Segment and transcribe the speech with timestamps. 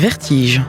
[0.00, 0.64] Vertige.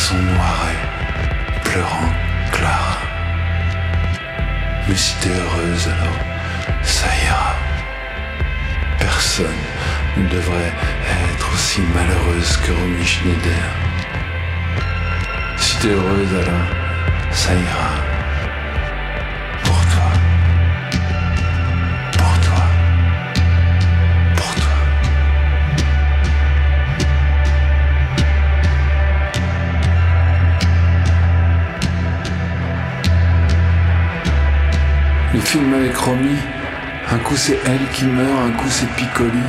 [0.00, 0.76] garçon noiré,
[1.62, 2.12] pleurant
[2.52, 2.96] Clara.
[4.88, 7.54] Mais si t'es heureuse, alors ça ira.
[8.98, 9.62] Personne
[10.16, 10.72] ne devrait
[11.34, 13.66] être aussi malheureuse que Romy Schneider.
[15.58, 16.68] Si t'es heureuse, alors
[17.30, 18.09] ça ira.
[35.50, 36.36] Film avec Romy,
[37.10, 39.42] un coup c'est elle qui meurt, un coup c'est Piccoli.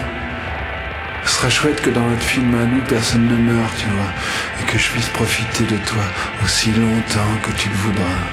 [1.23, 4.11] Ce serait chouette que dans notre film à nous, personne ne meurt, tu vois,
[4.59, 6.01] et que je puisse profiter de toi
[6.43, 8.23] aussi longtemps que tu le voudras.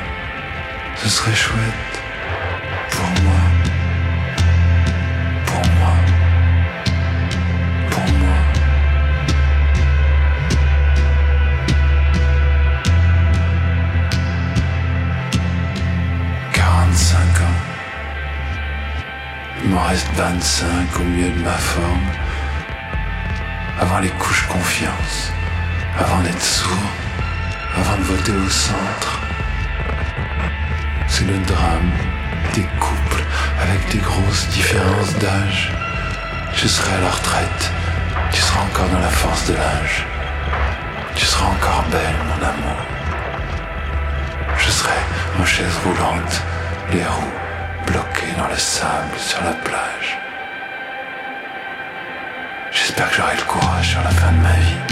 [0.96, 1.87] Ce serait chouette
[19.88, 22.10] reste 25 au milieu de ma forme,
[23.80, 25.32] avant les couches confiance,
[25.98, 26.90] avant d'être sourd,
[27.74, 29.18] avant de voter au centre.
[31.06, 31.90] C'est le drame
[32.54, 33.24] des couples
[33.62, 35.72] avec des grosses différences d'âge.
[36.54, 37.72] Je serai à la retraite,
[38.30, 40.06] tu seras encore dans la force de l'âge.
[41.14, 42.80] Tu seras encore belle, mon amour.
[44.58, 45.00] Je serai
[45.40, 46.42] en chaise roulante,
[46.92, 47.38] les roues
[47.90, 49.87] bloqué dans le sable sur la plage.
[52.88, 54.87] J'espère que j'aurai le courage sur la fin de ma vie.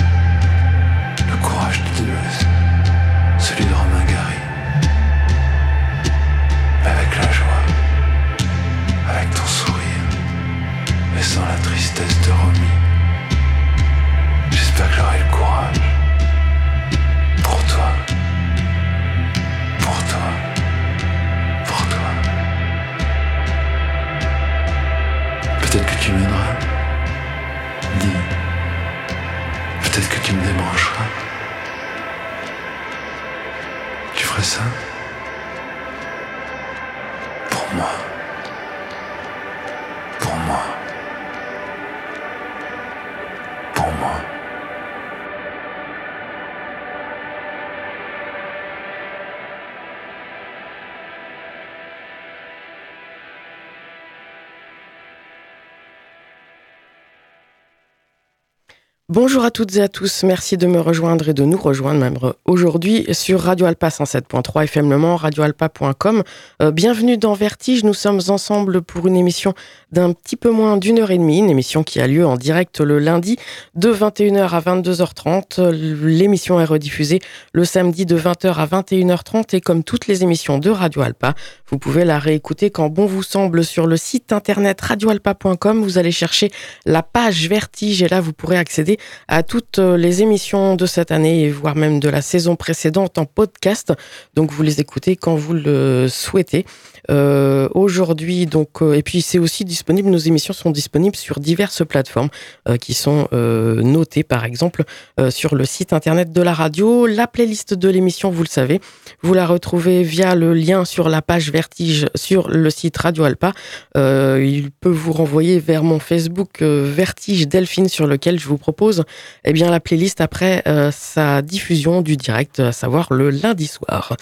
[59.17, 62.19] Bonjour à toutes et à tous, merci de me rejoindre et de nous rejoindre même
[62.45, 66.23] aujourd'hui sur Radio Alpa 107.3 FM Le Mans, radioalpa.com.
[66.61, 69.55] Euh, bienvenue dans Vertige, nous sommes ensemble pour une émission
[69.91, 72.81] d'un petit peu moins d'une heure et demie, une émission qui a lieu en direct
[72.81, 73.39] le lundi
[73.75, 75.71] de 21h à 22h30.
[75.71, 77.21] L'émission est rediffusée
[77.55, 81.33] le samedi de 20h à 21h30 et comme toutes les émissions de Radio Alpa,
[81.71, 85.83] vous pouvez la réécouter quand bon vous semble sur le site internet radioalpa.com.
[85.83, 86.51] Vous allez chercher
[86.85, 88.99] la page Vertige et là vous pourrez accéder accéder
[89.29, 93.93] à toutes les émissions de cette année voire même de la saison précédente en podcast.
[94.35, 96.64] Donc vous les écoutez quand vous le souhaitez.
[97.11, 100.08] Euh, aujourd'hui, donc, euh, et puis c'est aussi disponible.
[100.11, 102.29] Nos émissions sont disponibles sur diverses plateformes
[102.69, 104.85] euh, qui sont notées, par exemple,
[105.31, 107.06] sur le site internet de la radio.
[107.06, 108.81] La playlist de l'émission, vous le savez,
[109.23, 113.53] vous la retrouvez via le lien sur la page Vertige sur le site Radio Alpa.
[113.94, 118.95] il peut vous renvoyer vers mon Facebook Vertige Delphine, sur lequel je vous propose,
[119.44, 120.62] eh bien, la playlist après
[120.93, 124.16] sa diffusion du direct, à savoir le lundi soir.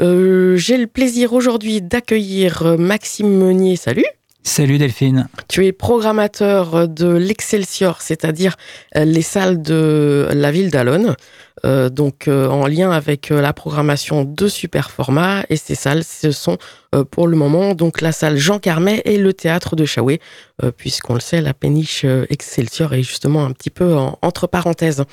[0.00, 3.76] Euh, j'ai le plaisir aujourd'hui d'accueillir euh, Maxime Meunier.
[3.76, 4.06] Salut.
[4.46, 5.26] Salut Delphine.
[5.48, 8.56] Tu es programmateur de l'Excelsior, c'est-à-dire
[8.94, 11.16] euh, les salles de la ville d'Alonne,
[11.92, 15.44] donc en lien avec la programmation de super format.
[15.48, 16.58] Et ces salles, ce sont
[17.10, 20.20] pour le moment donc la salle Jean Carmet et le théâtre de Chaoué,
[20.76, 25.04] puisqu'on le sait, la péniche Excelsior est justement un petit peu entre parenthèses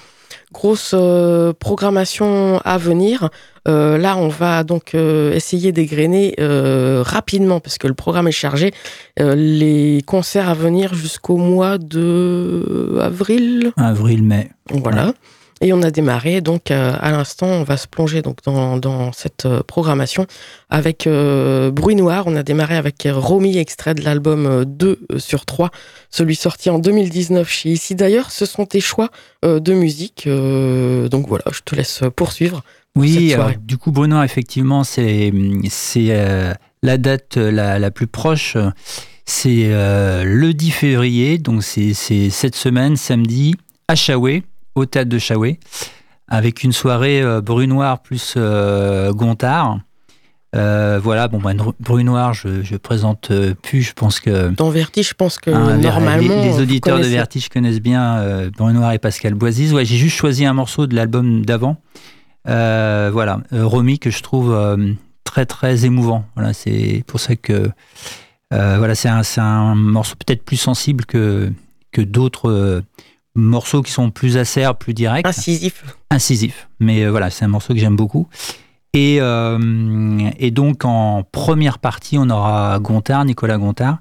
[0.51, 3.30] grosse euh, programmation à venir.
[3.68, 6.36] Euh, là, on va donc euh, essayer d'égrener
[7.03, 8.74] rapidement parce que le programme est chargé.
[9.18, 13.71] les concerts à venir jusqu'au mois de avril.
[13.77, 14.51] Avril-mai.
[14.69, 15.13] Voilà.
[15.63, 19.11] Et on a démarré, donc euh, à l'instant, on va se plonger donc dans, dans
[19.11, 20.25] cette euh, programmation
[20.71, 22.23] avec euh, Bruit Noir.
[22.25, 25.69] On a démarré avec Romy, extrait de l'album 2 sur 3,
[26.09, 27.93] celui sorti en 2019 chez Ici.
[27.93, 29.09] D'ailleurs, ce sont tes choix
[29.43, 30.27] de musique.
[30.27, 32.63] donc voilà, je te laisse poursuivre.
[32.95, 35.31] Oui, du coup, Bruit Noir, effectivement, c'est
[36.83, 38.57] la date la, la, plus proche.
[39.25, 43.55] C'est le 10 février, donc c'est cette semaine, samedi,
[43.87, 44.43] à Chaoué
[44.75, 45.59] au théâtre de Chaoué,
[46.27, 49.79] avec une soirée euh, Brunoir plus euh, Gontard.
[50.53, 53.31] Euh, voilà, bon, bah, Brunoir, je, je présente
[53.62, 53.81] plus.
[53.83, 54.50] Je pense que.
[54.50, 56.41] Dans Vertige, je pense que normalement.
[56.41, 59.71] Les, auditeurs de Vertige connaissent bien Brunoir et Pascal Boisis.
[59.71, 61.77] Ouais, j'ai juste choisi un morceau de l'album d'avant.
[62.45, 64.53] voilà, Romy, que je trouve
[65.23, 66.25] très, très émouvant.
[66.35, 67.69] Voilà, c'est pour ça que.
[68.51, 71.50] voilà, c'est un, un, morceau peut-être plus sensible que,
[71.94, 72.83] que d'autres
[73.36, 75.25] morceaux qui sont plus acerbes, plus directs.
[75.25, 75.83] Incisifs.
[76.10, 76.68] Incisifs.
[76.80, 78.28] Mais euh, voilà, c'est un morceau que j'aime beaucoup.
[78.94, 84.00] Et, euh, et, donc en première partie, on aura Gontard, Nicolas Gontard.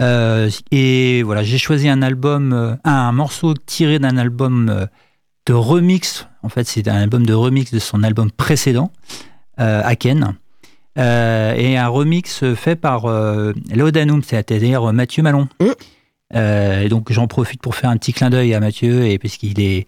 [0.00, 4.88] Euh, et voilà, j'ai choisi un album, un morceau tiré d'un album
[5.46, 6.26] de remix.
[6.42, 8.90] En fait, c'est un album de remix de son album précédent,
[9.58, 10.34] Aken.
[10.96, 13.06] et un remix fait par
[13.74, 15.46] Laudanum, c'est-à-dire Mathieu Malon.
[15.60, 15.66] Mmh.
[16.34, 19.60] Euh, et donc j'en profite pour faire un petit clin d'œil à Mathieu et puisqu'il
[19.60, 19.86] est,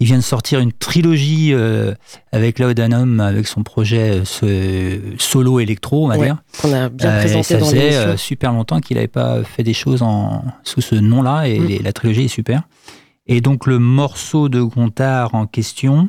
[0.00, 1.94] il vient de sortir une trilogie euh,
[2.32, 6.42] avec Laudanum, avec son projet ce solo électro, on va dire.
[6.64, 10.02] On a bien euh, présenté ça faisait super longtemps qu'il n'avait pas fait des choses
[10.02, 11.82] en, sous ce nom-là et mm.
[11.84, 12.62] la trilogie est super.
[13.28, 16.08] Et donc le morceau de Gontard en question,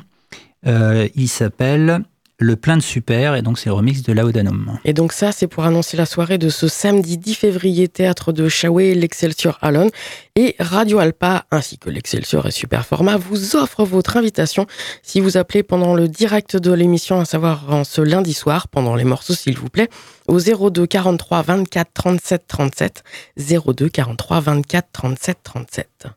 [0.65, 2.01] il s'appelle
[2.39, 4.77] le plein de super, et donc c'est le remix de Laudanum.
[4.85, 8.47] Et donc ça, c'est pour annoncer la soirée de ce samedi 10 février, théâtre de
[8.47, 9.89] Chaoué, l'Excelsior Alon
[10.35, 14.67] et Radio Alpa, ainsi que l'Excelsior et Super Format, vous offrent votre invitation
[15.01, 18.95] si vous appelez pendant le direct de l'émission, à savoir en ce lundi soir, pendant
[18.95, 19.89] les morceaux s'il vous plaît,
[20.27, 23.03] au 02 43 24 37 37,
[23.37, 26.07] 02 43 24 37 37.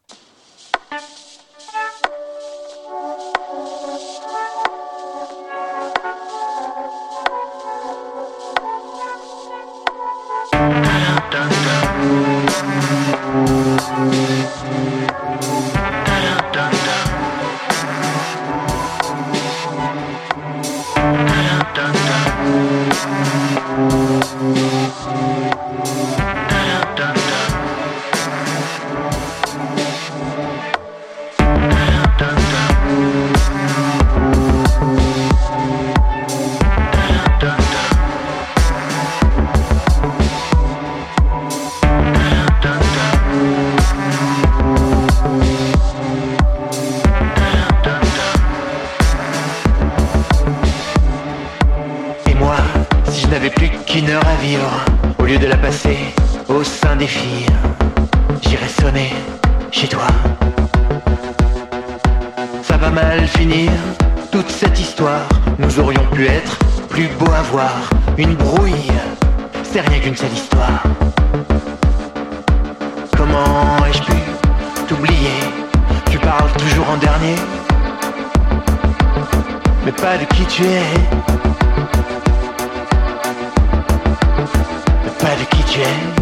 [54.18, 54.84] à vivre,
[55.18, 55.98] au lieu de la passer
[56.48, 57.46] au sein des filles,
[58.42, 59.12] j'irai sonner
[59.70, 60.06] chez toi.
[62.62, 63.70] Ça va mal finir,
[64.32, 68.90] toute cette histoire, nous aurions pu être plus beau à voir, une brouille,
[69.62, 70.82] c'est rien qu'une seule histoire.
[73.16, 74.18] Comment ai-je pu
[74.88, 75.38] t'oublier?
[76.10, 77.36] Tu parles toujours en dernier,
[79.84, 81.69] mais pas de qui tu es.
[85.22, 86.19] Better kitchen.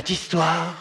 [0.00, 0.74] Cette histoire.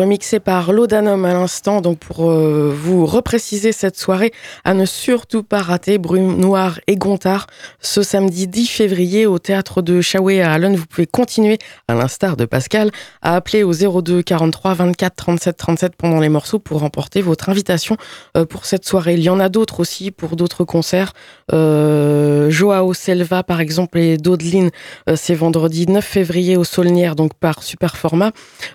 [0.00, 4.32] Remixé par Laudanum à l'instant, donc pour euh, vous repréciser cette soirée,
[4.64, 7.48] à ne surtout pas rater Brume Noire et Gontard
[7.80, 10.74] ce samedi 10 février au théâtre de Chaoué à Allen.
[10.74, 12.90] Vous pouvez continuer, à l'instar de Pascal,
[13.20, 17.98] à appeler au 02 43 24 37 37 pendant les morceaux pour remporter votre invitation
[18.38, 19.14] euh, pour cette soirée.
[19.14, 21.12] Il y en a d'autres aussi pour d'autres concerts.
[21.52, 24.70] Euh, Joao Selva, par exemple, et Dodeline,
[25.08, 28.32] euh, c'est vendredi 9 février au Saulnière, donc par super format.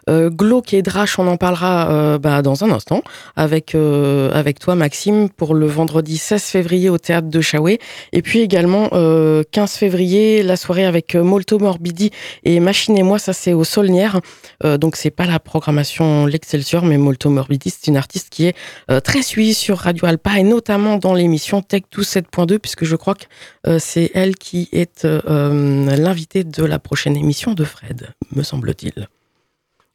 [0.07, 3.01] Glauque et Drache, on en parlera euh, bah, dans un instant
[3.35, 7.79] avec, euh, avec toi, Maxime, pour le vendredi 16 février au théâtre de Chaoué.
[8.13, 12.11] Et puis également, 15 euh, février, la soirée avec Molto Morbidi
[12.43, 14.19] et Machine et moi, ça c'est au Saulnière.
[14.63, 18.55] donc c'est pas la programmation L'Excelsior, mais Molto Morbidi, c'est une artiste qui est
[19.01, 23.13] très suivie sur Radio Alpa et notamment dans l'émission Tech 12 7.2, puisque je crois
[23.13, 29.07] que c'est elle qui est l'invitée de la prochaine émission de Fred, me semble-t-il.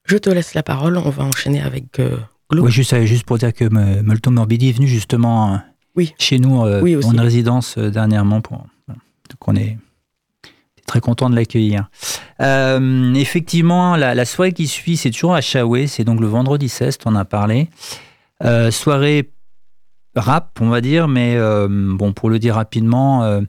[0.05, 2.17] Je te laisse la parole, on va enchaîner avec euh,
[2.53, 3.65] Oui, juste, juste pour dire que
[4.03, 5.57] Molto Morbidi est venu justement euh,
[5.97, 6.15] oui.
[6.17, 8.41] chez nous euh, en résidence dernièrement.
[8.41, 8.59] Pour,
[8.89, 9.77] donc on est
[10.87, 11.91] très content de l'accueillir.
[12.39, 17.17] effectivement, la, soirée qui suit, c'est toujours à Chaoué, c'est donc le vendredi 16, on
[17.17, 17.69] a parlé.
[18.71, 19.29] soirée
[20.14, 21.38] rap, on va dire, mais
[21.69, 23.40] bon, pour le dire rapidement,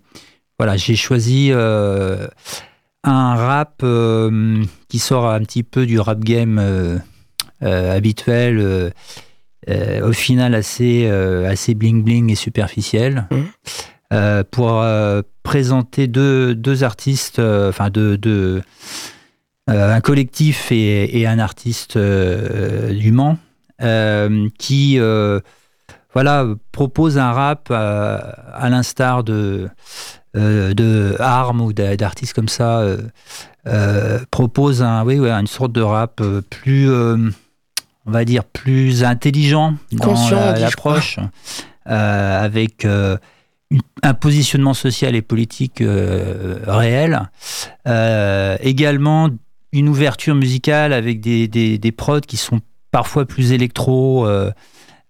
[0.58, 1.52] voilà, j'ai choisi
[3.04, 6.98] un rap euh, qui sort un petit peu du rap game euh,
[7.64, 8.92] euh, habituel,
[10.04, 14.44] au final assez, assez bling bling et superficiel, mmh.
[14.50, 14.84] pour
[15.44, 18.64] présenter deux, deux artistes, enfin deux,
[19.68, 23.38] un collectif et, un artiste du Mans,
[24.58, 25.00] qui
[26.14, 29.70] voilà, propose un rap à l'instar de
[30.38, 33.00] euh, de armes ou d'artistes comme ça euh,
[33.68, 40.16] euh, propose un, oui, une sorte de rap plus on va dire, plus intelligent dans
[40.58, 41.20] l'approche,
[41.86, 45.84] avec un positionnement social et politique
[46.66, 47.30] réel.
[48.62, 49.30] également
[49.74, 54.26] une ouverture musicale avec des, des, des prods qui sont parfois plus électro,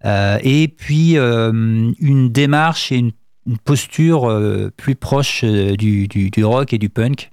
[0.03, 3.11] et puis une démarche et une
[3.63, 7.31] posture euh, plus proche euh, du, rock et du punk.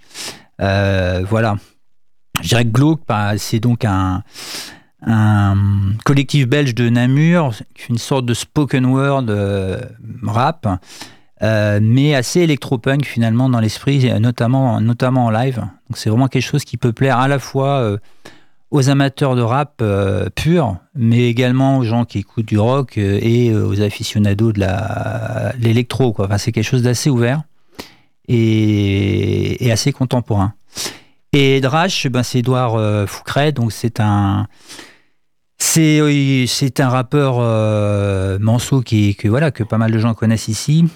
[0.60, 1.56] Euh, voilà.
[2.40, 4.22] Je dirais que Glauque, bah, c'est donc un,
[5.02, 5.56] un,
[6.04, 7.52] collectif belge de Namur,
[7.88, 9.26] une sorte de spoken word
[10.22, 10.68] rap,
[11.40, 15.56] mais assez électropunk finalement dans l'esprit, notamment, notamment en live.
[15.56, 17.98] Donc c'est vraiment quelque chose qui peut plaire à la fois
[18.70, 23.18] aux amateurs de rap euh, pur, mais également aux gens qui écoutent du rock euh,
[23.22, 24.60] et euh, aux aficionados de
[25.58, 26.14] l'électro.
[26.18, 27.42] Enfin, c'est quelque chose d'assez ouvert
[28.28, 30.52] et, assez contemporain.
[31.32, 34.46] Et Drash, ben, c'est Edouard Foucret, donc c'est un
[35.58, 37.40] c'est c'est un rappeur
[38.40, 40.86] manceau qui que voilà que pas mal de gens connaissent ici.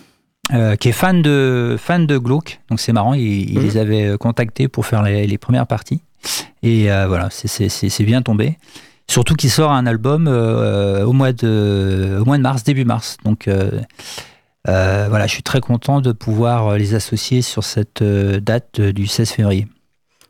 [0.80, 3.62] qui est fan de fan de Glauque, donc c'est marrant, il, mhm.
[3.62, 6.00] les avait contactés pour faire les premières parties.
[6.62, 8.58] Et euh, voilà, c'est bien tombé.
[9.08, 13.16] Surtout qu'il sort un album euh, au, mois de, au mois de mars, début mars.
[13.24, 13.80] Donc euh,
[14.64, 19.66] voilà, je suis très content de pouvoir les associer sur cette date du 16 février.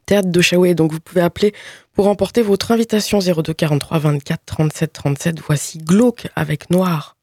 [0.06, 1.54] Théâtre de Chaoué, donc vous pouvez appeler
[1.92, 5.40] pour emporter votre invitation 02 43 24 37 37.
[5.40, 7.16] Voici Glauque avec Noir.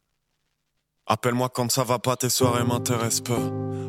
[1.08, 3.38] Appelle-moi quand ça va pas, tes soirées m'intéressent peu.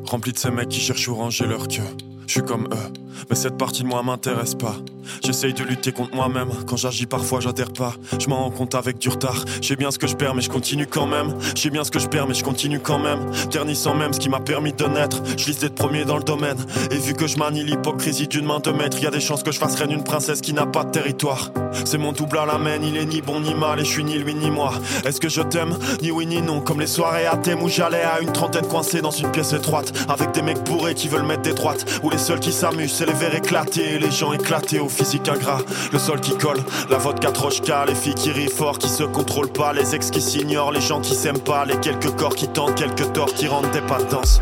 [0.06, 1.82] Rempli de ces mecs qui cherchent où ranger leur queue.
[2.30, 2.92] Je suis comme eux,
[3.28, 4.76] mais cette partie de moi m'intéresse pas.
[5.24, 6.50] J'essaye de lutter contre moi-même.
[6.68, 7.94] Quand j'agis parfois, j'adhère pas.
[8.18, 9.44] Je m'en rends compte avec du retard.
[9.60, 11.34] J'ai bien ce que je perds, mais je continue quand même.
[11.56, 13.18] J'ai bien ce que je perds, mais je continue quand même.
[13.50, 15.22] Ternissant même ce qui m'a permis de naître.
[15.36, 16.58] Je lise d'être premier dans le domaine.
[16.92, 19.50] Et vu que je manie l'hypocrisie d'une main de maître, y a des chances que
[19.50, 21.50] je fasse reine une princesse qui n'a pas de territoire.
[21.84, 24.04] C'est mon double à la main, il est ni bon ni mal, et je suis
[24.04, 24.74] ni lui ni moi.
[25.04, 25.76] Est-ce que je t'aime?
[26.02, 26.60] Ni oui ni non.
[26.60, 29.92] Comme les soirées à thème où j'allais à une trentaine coincée dans une pièce étroite.
[30.08, 31.84] Avec des mecs bourrés qui veulent mettre des droites
[32.20, 35.58] seuls qui s'amusent, c'est les verres éclatés, les gens éclatés au physique ingrat.
[35.92, 39.52] Le sol qui colle, la vodka trochka, les filles qui rient fort, qui se contrôlent
[39.52, 42.74] pas, les ex qui s'ignorent, les gens qui s'aiment pas, les quelques corps qui tentent,
[42.74, 44.40] quelques torts qui rendent des pas de danse.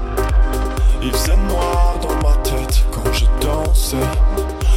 [1.03, 3.97] Il faisait noir dans ma tête quand je dansais.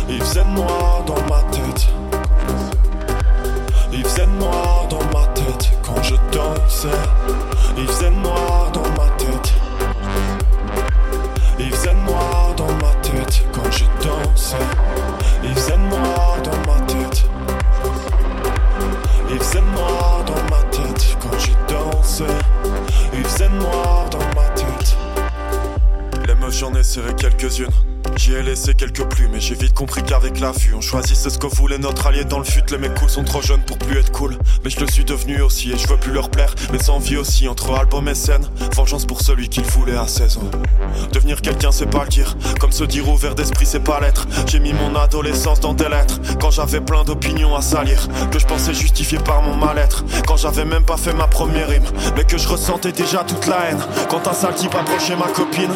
[0.08, 1.88] Il faisait noir dans ma tête.
[3.92, 6.88] Il faisait noir dans ma tête quand je dansais.
[8.24, 8.61] Noir
[26.52, 27.70] J'en ai serré quelques-unes.
[28.18, 31.40] J'y ai laissé quelques plumes, mais j'ai vite compris qu'avec la vue, on choisissait ce
[31.40, 32.62] que voulait notre allié dans le fut.
[32.70, 35.42] Les mecs cool sont trop jeunes pour plus être cool, mais je le suis devenu
[35.42, 36.54] aussi et je veux plus leur plaire.
[36.72, 40.38] Mais sans vie aussi, entre album et scène, vengeance pour celui qu'il voulait à 16
[40.38, 40.52] ans.
[41.14, 44.28] Devenir quelqu'un, c'est pas le dire, comme se dire ouvert d'esprit, c'est pas l'être.
[44.46, 48.46] J'ai mis mon adolescence dans des lettres, quand j'avais plein d'opinions à salir, que je
[48.46, 50.04] pensais justifier par mon mal-être.
[50.28, 51.86] Quand j'avais même pas fait ma première rime,
[52.16, 53.80] mais que je ressentais déjà toute la haine.
[54.10, 55.72] Quand un sale type approchait ma copine.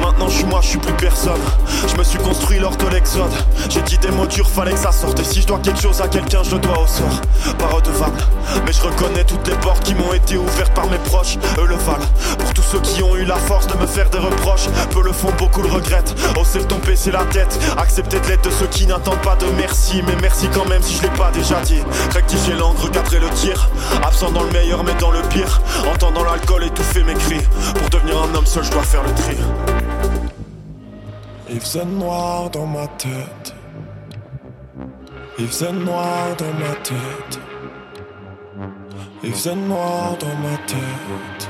[0.00, 1.40] Maintenant je suis moi, je suis plus personne.
[1.86, 3.32] Je me suis construit lors de l'exode.
[3.68, 5.20] J'ai dit des mots durs, fallait que ça sorte.
[5.20, 7.20] Et si je dois quelque chose à quelqu'un, je le dois au sort.
[7.58, 8.20] Pas redevable,
[8.64, 11.36] mais je reconnais toutes les portes qui m'ont été ouvertes par mes proches.
[11.58, 12.06] Eux le valent.
[12.38, 15.12] Pour tous ceux qui ont eu la force de me faire des reproches, peu le
[15.12, 16.14] font, beaucoup le regrettent.
[16.38, 17.58] Hausser le ton, c'est la tête.
[17.76, 20.02] Accepter de l'aide de ceux qui n'attendent pas de merci.
[20.06, 21.82] Mais merci quand même si je l'ai pas déjà dit.
[22.12, 23.68] Rectifier l'encre, recadrer le tir.
[24.02, 25.60] Absent dans le meilleur, mais dans le pire.
[25.92, 27.42] Entendant l'alcool étouffer mes cris.
[27.74, 29.36] Pour devenir un homme seul, je dois faire le tri.
[31.50, 33.54] Il faisait noir dans ma tête.
[35.38, 37.40] Il faisait noir dans ma tête.
[39.22, 41.48] Il faisait noir dans ma tête.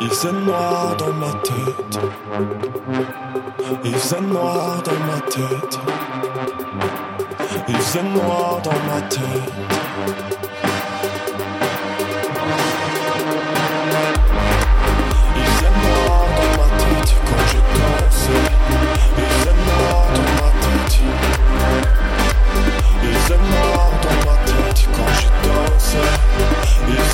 [0.00, 1.98] Il faisait noir dans ma tête.
[3.84, 5.78] Il faisait noir dans ma tête.
[7.68, 10.43] Il faisait noir dans ma tête.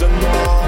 [0.00, 0.59] some more.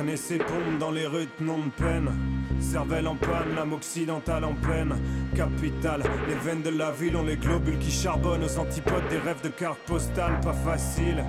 [0.00, 2.10] Traîner ses pompes dans les rues nom de peine.
[2.58, 4.94] Cervelle en panne, l'âme occidentale en peine.
[5.36, 9.42] Capitale, les veines de la ville ont les globules qui charbonnent aux antipodes des rêves
[9.42, 10.40] de cartes postales.
[10.40, 11.22] Pas facile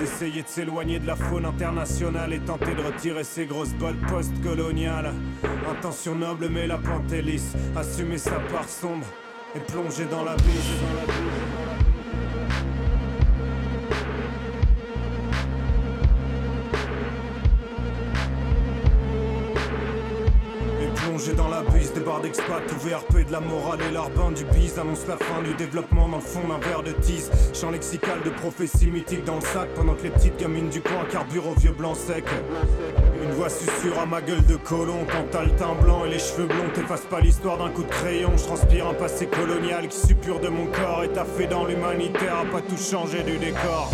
[0.00, 5.12] d'essayer de s'éloigner de la faune internationale et tenter de retirer ses grosses bottes post-coloniales.
[5.70, 7.52] Intention noble mais la pente est lisse.
[7.76, 9.06] Assumer sa part sombre
[9.54, 10.44] et plonger dans la bise.
[10.66, 11.59] J'ai
[22.18, 26.16] d'expat, VRP de la morale et l'arbin du bise annonce la fin du développement dans
[26.16, 27.30] le fond d'un verre de tease.
[27.54, 31.04] Chant lexical de prophéties mythiques dans le sac pendant que les petites gamines du coin
[31.10, 32.24] carburent au vieux blanc sec.
[33.22, 36.18] Une voix susurre à ma gueule de colon quand t'as le teint blanc et les
[36.18, 38.32] cheveux blonds t'efface pas l'histoire d'un coup de crayon.
[38.36, 42.38] Je transpire un passé colonial qui suppure de mon corps et t'as fait dans l'humanitaire
[42.40, 43.90] à pas tout changer du décor.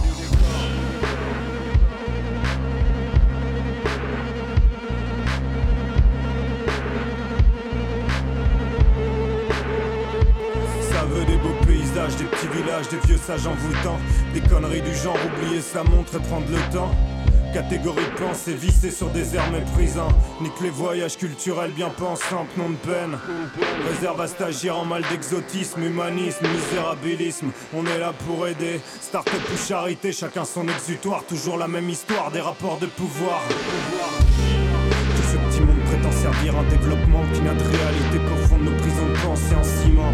[13.16, 13.98] Vieux sages envoûtants.
[14.34, 16.94] Des conneries du genre, oublier sa montre et prendre le temps.
[17.52, 20.12] Catégorie de pensée vissée sur des airs méprisants.
[20.42, 23.18] Nique les voyages culturels bien pensants, nom de peine.
[23.88, 27.50] Réserve à stagiaire en mal d'exotisme, humanisme, misérabilisme.
[27.74, 28.80] On est là pour aider.
[29.00, 31.24] Start-up ou charité, chacun son exutoire.
[31.24, 33.40] Toujours la même histoire, des rapports de pouvoir.
[33.48, 38.64] Tout ce petit monde prétend servir un développement qui n'a de réalité qu'au fond de
[38.64, 40.12] nos prisons de pensée en ciment.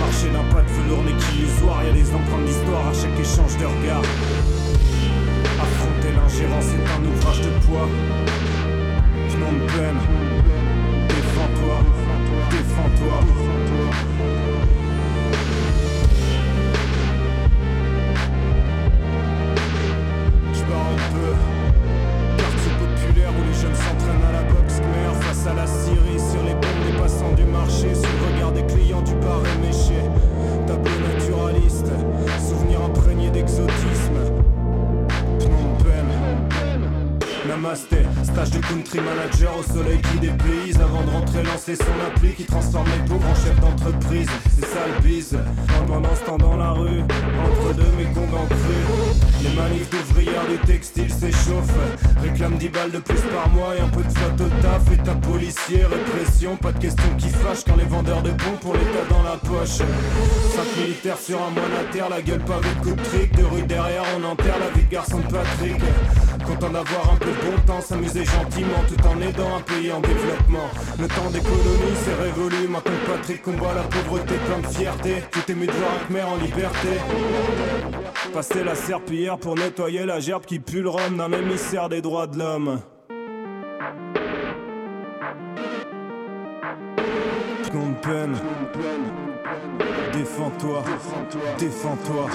[0.00, 3.56] Marcher d'un pas de velours n'est qu'illusoire, y a des empreintes d'histoire à chaque échange
[3.58, 4.02] de regard.
[5.60, 7.88] Affronter l'ingérence est un ouvrage de poids.
[9.38, 10.00] Nom de peine,
[11.08, 11.76] défends-toi,
[12.50, 13.16] défends-toi.
[29.00, 30.00] Clients du bar éméché.
[30.66, 31.92] Tableau naturaliste,
[32.38, 34.18] souvenir imprégné d'exotisme.
[35.38, 37.48] Phnom Penh.
[37.48, 37.98] Namasté,
[38.32, 42.44] stage de country manager au soleil qui dépayse Avant de rentrer lancer son appli qui
[42.44, 44.28] transforme les pauvres en chef d'entreprise.
[44.56, 45.38] C'est ça le bise,
[45.86, 48.78] pendant ce temps dans la rue Entre deux mes congs en cru
[49.42, 51.74] Les manifs d'ouvrières du textile s'échauffent.
[52.22, 54.92] Réclame 10 balles de plus par mois et un peu de flotte au taf.
[54.92, 59.06] État policier, répression, pas de question qui fâche Quand les vendeurs de pompes pour l'état
[59.08, 59.78] dans la poche.
[59.78, 63.44] 5 militaires sur un moine à terre, la gueule pas de coup de trick De
[63.44, 65.80] rue derrière on enterre la vie de garçon de Patrick
[66.50, 70.00] Content d'avoir un peu de bon temps, s'amuser gentiment tout en aidant un pays en
[70.00, 70.68] développement.
[70.98, 75.22] Le temps des colonies s'est révolu, maintenant Patrick combat la pauvreté plein de fierté.
[75.30, 75.68] Tout est mieux
[76.10, 76.88] mère en liberté.
[78.34, 82.26] Passer la serpillière pour nettoyer la gerbe qui pue le rhum d'un émissaire des droits
[82.26, 82.80] de l'homme.
[87.72, 88.36] De peine.
[90.12, 90.82] Défends-toi,
[91.58, 92.28] défends-toi.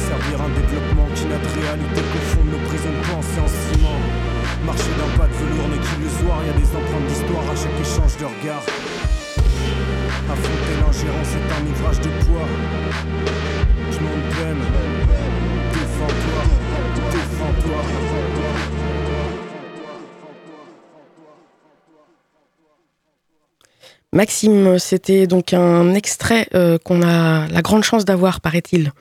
[0.00, 3.48] Servir un développement qui n'a de réalité qu'au fond de nos prisons de pensée en
[3.48, 4.00] ciment.
[4.64, 8.16] Marcher d'un pas de velours n'est qu'illusoire, y a des empreintes d'histoire à chaque échange
[8.16, 8.64] de regard.
[10.32, 12.48] Affronter l'ingérence est un ouvrage de poids.
[13.92, 14.62] Je m'en peine.
[15.72, 16.40] Défends-toi,
[17.12, 17.80] défends-toi.
[24.12, 28.92] Maxime, c'était donc un extrait euh, qu'on a la grande chance d'avoir, paraît-il.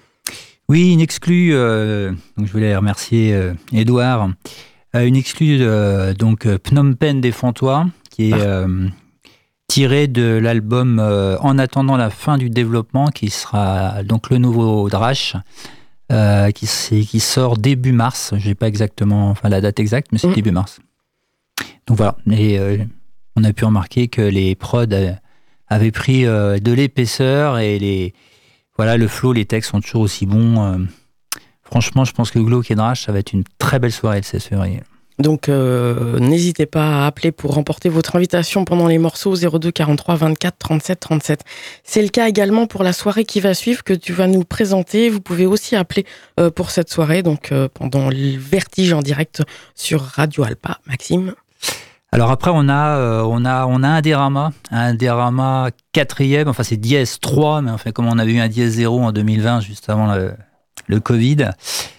[0.69, 4.29] Oui, une exclue, euh, donc je voulais remercier euh, Edouard,
[4.95, 5.57] euh, une exclue
[6.15, 8.67] donc Phnom Penh Défends-toi, qui est ah.
[9.67, 15.35] tirée de l'album En attendant la fin du développement, qui sera donc le nouveau Drash.
[16.53, 16.67] qui,
[17.07, 20.35] qui sort début mars, je n'ai pas exactement enfin, la date exacte, mais c'est mm.
[20.35, 20.79] début mars.
[21.87, 22.59] Donc voilà, et
[23.35, 24.85] on a pu remarquer que les prods
[25.67, 28.13] avaient pris de l'épaisseur et les,
[28.79, 30.63] voilà, le flow, les textes sont toujours aussi bons.
[30.63, 30.77] Euh.
[31.63, 34.41] franchement, je pense que Glauque et ça va être une très belle soirée le 16
[34.41, 34.79] février.
[35.17, 40.15] Donc euh, n'hésitez pas à appeler pour remporter votre invitation pendant les morceaux 02 43
[40.15, 41.43] 24 37 37.
[41.83, 45.09] C'est le cas également pour la soirée qui va suivre que tu vas nous présenter.
[45.09, 46.05] Vous pouvez aussi appeler
[46.39, 49.43] euh, pour cette soirée, donc pendant le vertige en direct
[49.75, 50.79] sur Radio Alpa.
[50.87, 51.33] Maxime?
[52.11, 56.63] Alors après, on a, euh, on a, on a un dérama, un dérama quatrième, enfin
[56.63, 59.89] c'est dièse 3, mais enfin comme on avait eu un dièse 0 en 2020, juste
[59.89, 60.33] avant le,
[60.87, 61.49] le Covid.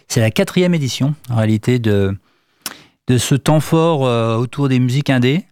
[0.09, 2.17] C'est la quatrième édition, en réalité, de,
[3.07, 5.45] de ce temps fort euh, autour des musiques indées.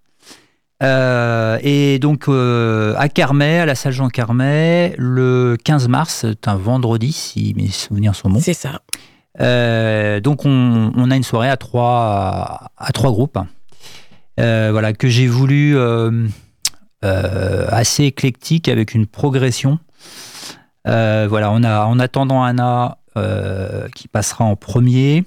[0.82, 6.56] Euh, et donc à Carmet, à la salle Jean Carmet, le 15 mars, c'est un
[6.56, 8.40] vendredi, si mes souvenirs sont bons.
[8.40, 8.80] C'est ça.
[10.20, 13.38] donc on, a une soirée à trois, à trois groupes.
[14.38, 15.77] Voilà, que j'ai voulu
[17.03, 19.79] assez éclectique avec une progression.
[20.85, 22.98] voilà, en attendant Anna
[23.94, 25.24] qui passera en premier.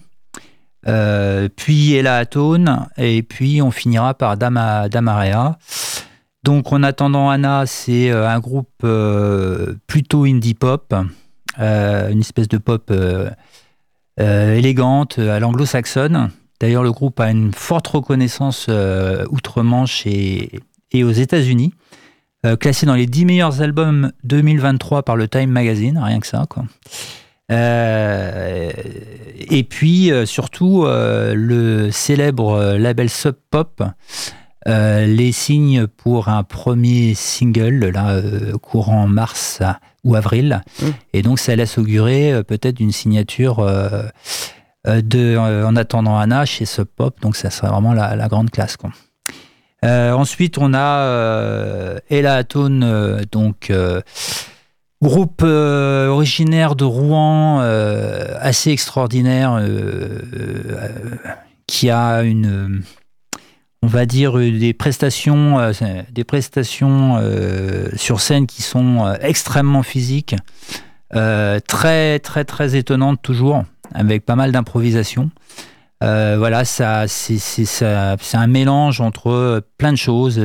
[0.88, 5.58] Euh, puis Ella Atone, et puis on finira par Dama, Damarea.
[6.44, 10.94] Donc en attendant Anna, c'est euh, un groupe euh, plutôt indie pop,
[11.58, 12.92] une espèce de pop
[14.18, 16.32] élégante à l'anglo-saxonne.
[16.62, 18.70] D'ailleurs, le groupe a une forte reconnaissance
[19.30, 21.74] outre-Manche et, et, aux États-Unis,
[22.60, 26.46] classé dans les 10 meilleurs albums 2023 par le Time Magazine, rien que ça.
[26.48, 26.64] Quoi.
[27.52, 28.72] Euh,
[29.38, 33.84] et puis euh, surtout euh, le célèbre label Sub Pop
[34.66, 38.22] les signe pour un premier single là
[38.62, 39.60] courant mars
[40.04, 40.86] ou avril mmh.
[41.14, 43.68] et donc ça laisse augurer peut-être une signature
[44.86, 48.92] de en attendant Anna chez Sub Pop donc ça serait vraiment la, grande classe quoi.
[49.84, 53.72] ensuite on a Ella Atone donc
[55.02, 60.20] Groupe euh, originaire de Rouen, euh, assez extraordinaire, euh,
[61.66, 62.84] qui a une,
[63.82, 65.72] on va dire, des prestations,
[66.12, 67.20] des prestations
[67.96, 70.36] sur scène qui sont extrêmement physiques,
[71.12, 73.64] très très très étonnantes toujours,
[73.94, 75.32] avec pas mal d'improvisation.
[76.02, 77.86] voilà, ça, c'est
[78.34, 80.42] un mélange entre plein de choses,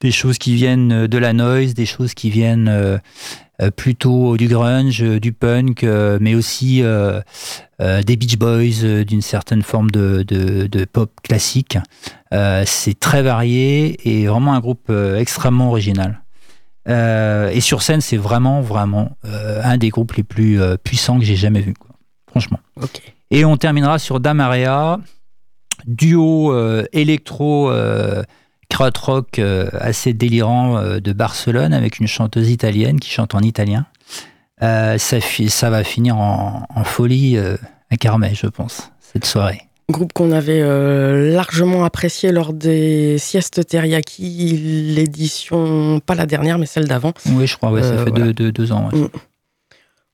[0.00, 3.00] des choses qui viennent de la noise, des choses qui viennent
[3.62, 6.82] euh, plutôt du grunge, euh, du punk, euh, mais aussi
[7.78, 11.78] des Beach Boys, d'une certaine forme de, de, pop classique.
[12.64, 16.22] c'est très varié et vraiment un groupe extrêmement original.
[16.86, 21.60] et sur scène, c'est vraiment, vraiment un des groupes les plus puissants que j'ai jamais
[21.60, 21.74] vu,
[22.40, 22.60] franchement.
[23.30, 25.00] Et on terminera sur Damaria,
[25.86, 26.54] duo
[26.92, 27.70] électro
[28.78, 33.86] rock euh, assez délirant euh, de Barcelone avec une chanteuse italienne qui chante en italien.
[34.62, 39.60] Euh, ça, ça, va finir en, folie à Carmet, je pense, cette soirée.
[39.90, 40.62] Groupe qu'on avait
[41.32, 47.12] largement apprécié lors des siestes teriyaki, l'édition, pas la dernière, mais celle d'avant.
[47.26, 48.88] Oui, je crois, ouais, ça fait deux, ans.
[48.92, 49.08] Mm.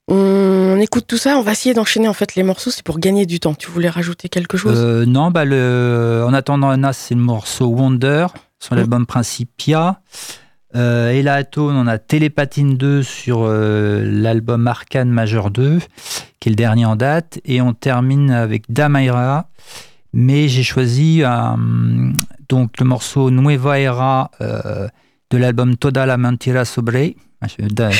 [0.09, 3.25] On écoute tout ça, on va essayer d'enchaîner en fait les morceaux, c'est pour gagner
[3.25, 3.55] du temps.
[3.55, 5.07] Tu voulais rajouter quelque chose?
[5.07, 6.25] Non, bah le...
[6.27, 8.27] en attendant Anna, c'est le morceau Wonder
[8.59, 10.01] sur l'album Principia.
[10.75, 15.81] Euh, et là, on a Télépatine 2 sur euh, l'album Arcane Majeur 2,
[16.41, 17.41] qui est le dernier en date.
[17.45, 19.49] Et on termine avec Damaira.
[20.15, 21.31] Mais j'ai choisi euh,
[22.49, 27.15] donc le morceau Nueva Era de l'album Toda la Mentira Sobre.
[27.41, 27.47] Ah,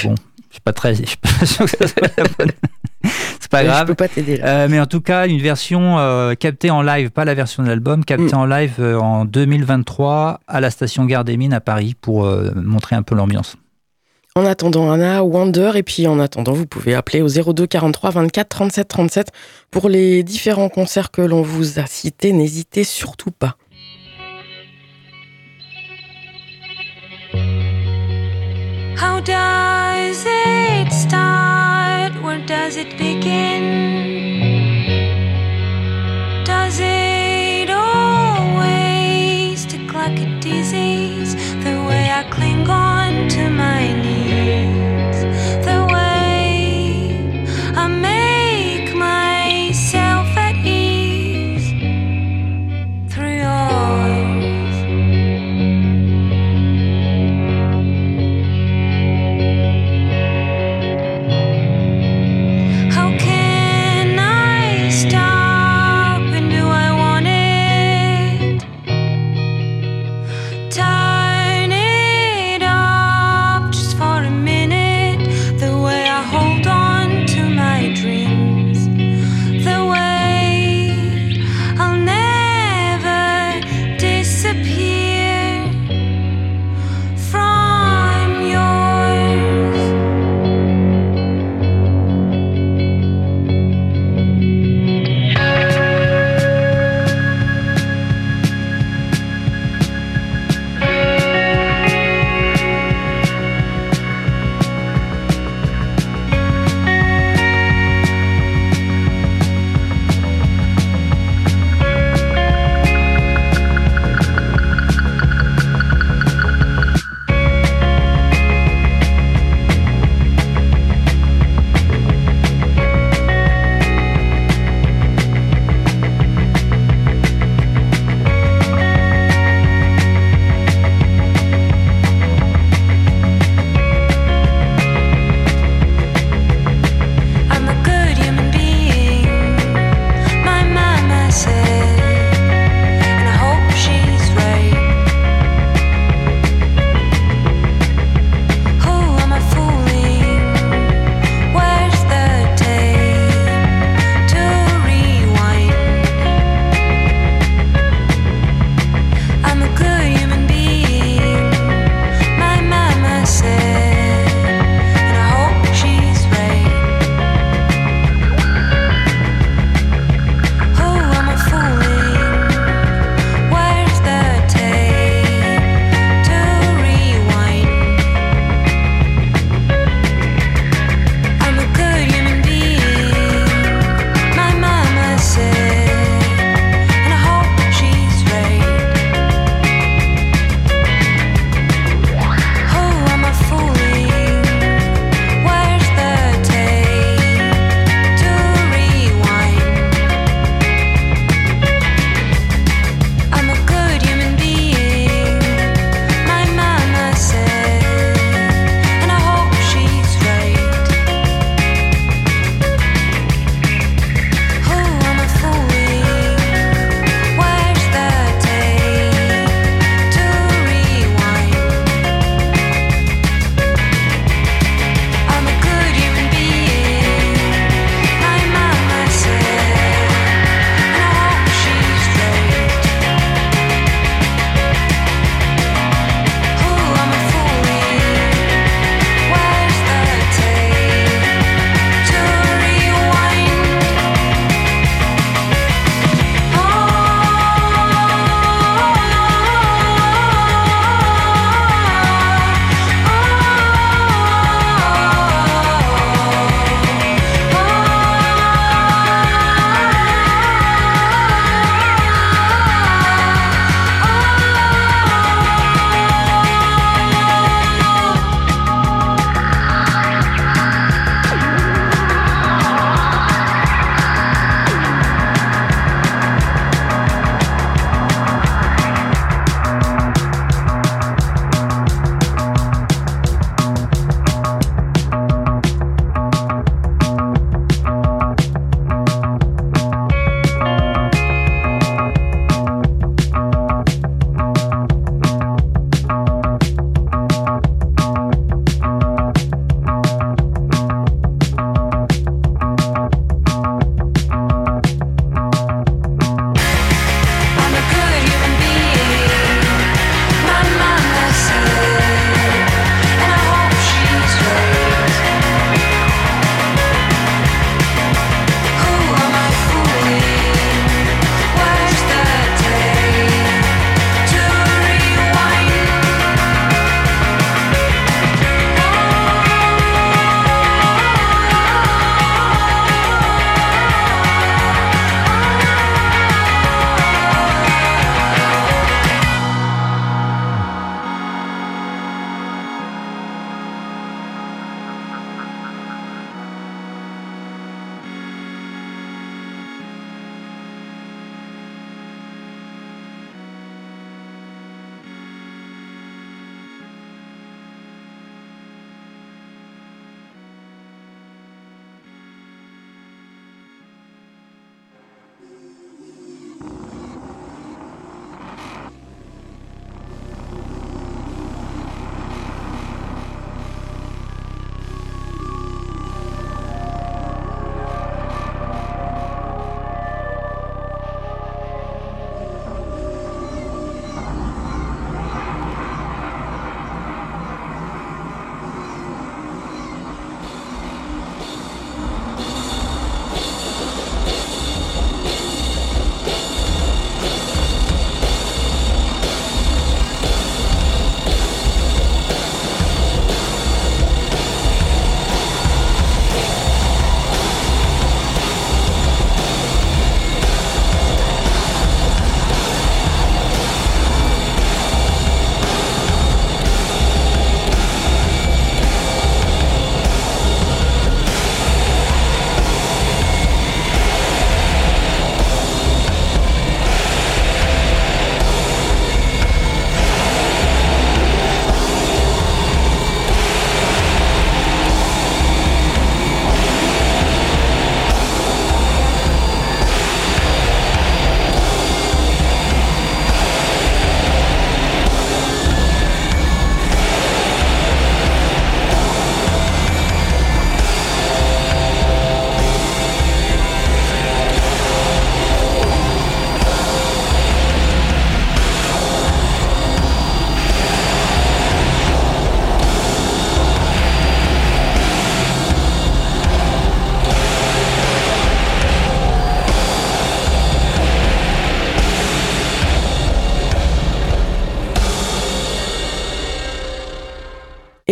[0.05, 0.15] bon,
[0.53, 0.95] je suis pas très.
[0.95, 2.53] Je suis pas sûr que ça soit la bonne.
[3.41, 3.81] c'est pas grave.
[3.81, 4.39] Je peux pas t'aider.
[4.45, 7.69] Euh, mais en tout cas, une version euh, captée en live, pas la version de
[7.69, 8.39] l'album, captée mm.
[8.39, 12.97] en live euh, en 2023 à la station Gare des Mines à Paris pour montrer
[12.97, 13.57] un peu l'ambiance.
[14.35, 18.49] En attendant, Anna, Wonder, et puis en attendant, vous pouvez appeler au 02 43 24
[18.49, 19.29] 37 37
[19.71, 22.33] pour les différents concerts que l'on vous a cités.
[22.33, 23.57] N'hésitez surtout pas.
[29.03, 30.42] How does it
[31.13, 32.13] start?
[32.25, 33.65] Where does it begin?
[36.45, 38.87] Does it always
[39.67, 41.33] tick like a disease?
[41.65, 44.02] The way I cling on to my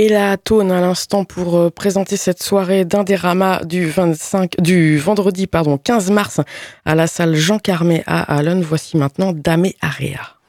[0.01, 5.47] Et la tone à l'instant pour euh, présenter cette soirée d'Indérama du 25, du vendredi,
[5.47, 6.41] pardon, 15 mars
[6.87, 8.63] à la salle Jean Carmet à Allen.
[8.63, 10.40] Voici maintenant Dame Area.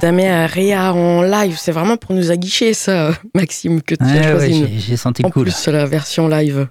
[0.00, 1.56] Damé Réa en live.
[1.58, 4.66] C'est vraiment pour nous aguicher, ça, Maxime, que tu Ouais, as choisi.
[4.66, 5.32] j'ai- j'ai senti en là.
[5.32, 6.68] plus, la version live.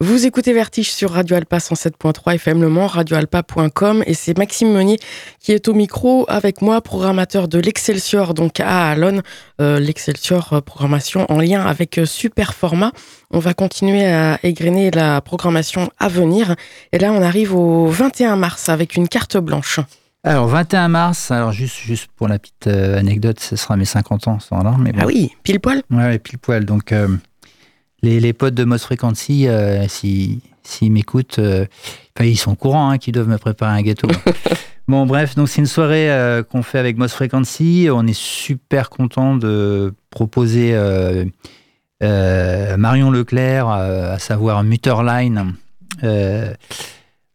[0.00, 4.98] Vous écoutez Vertige sur Radio Alpa 107.3 FM Le Mans, radioalpa.com et c'est Maxime Meunier
[5.40, 9.22] qui est au micro avec moi, programmateur de l'Excelsior, donc à Alon,
[9.60, 12.92] euh, l'Excelsior euh, programmation en lien avec euh, Superformat.
[13.30, 16.54] On va continuer à égrener la programmation à venir.
[16.92, 19.80] Et là, on arrive au 21 mars avec une carte blanche.
[20.24, 24.28] Alors, 21 mars, alors juste, juste pour la petite euh, anecdote, ce sera mes 50
[24.28, 24.74] ans ce soir-là.
[24.78, 24.98] Mais bon.
[25.02, 25.82] Ah oui, pile poil.
[25.90, 26.64] Ouais, pile poil.
[26.64, 27.08] Donc, euh,
[28.02, 31.64] les, les potes de Moss Frequency, euh, s'ils s'ils m'écoutent, euh,
[32.20, 34.08] ils sont au courant hein, qu'ils doivent me préparer un gâteau.
[34.88, 36.10] bon, bref, donc c'est une soirée
[36.50, 37.88] qu'on fait avec Moss Frequency.
[37.90, 40.76] On est super content de proposer
[42.02, 45.54] Marion Leclerc, à savoir Mutterline.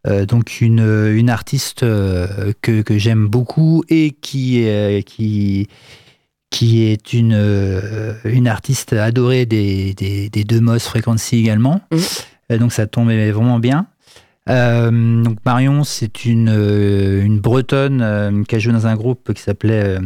[0.05, 0.79] Euh, euh, donc une,
[1.15, 5.67] une artiste euh, que, que j'aime beaucoup et qui, euh, qui,
[6.49, 11.81] qui est une, euh, une artiste adorée des, des, des deux Moss Frequency également.
[12.51, 13.87] Euh, donc ça tombait vraiment bien.
[14.49, 19.33] Euh, donc Marion, c'est une, euh, une bretonne euh, qui a joué dans un groupe
[19.33, 19.99] qui s'appelait, euh,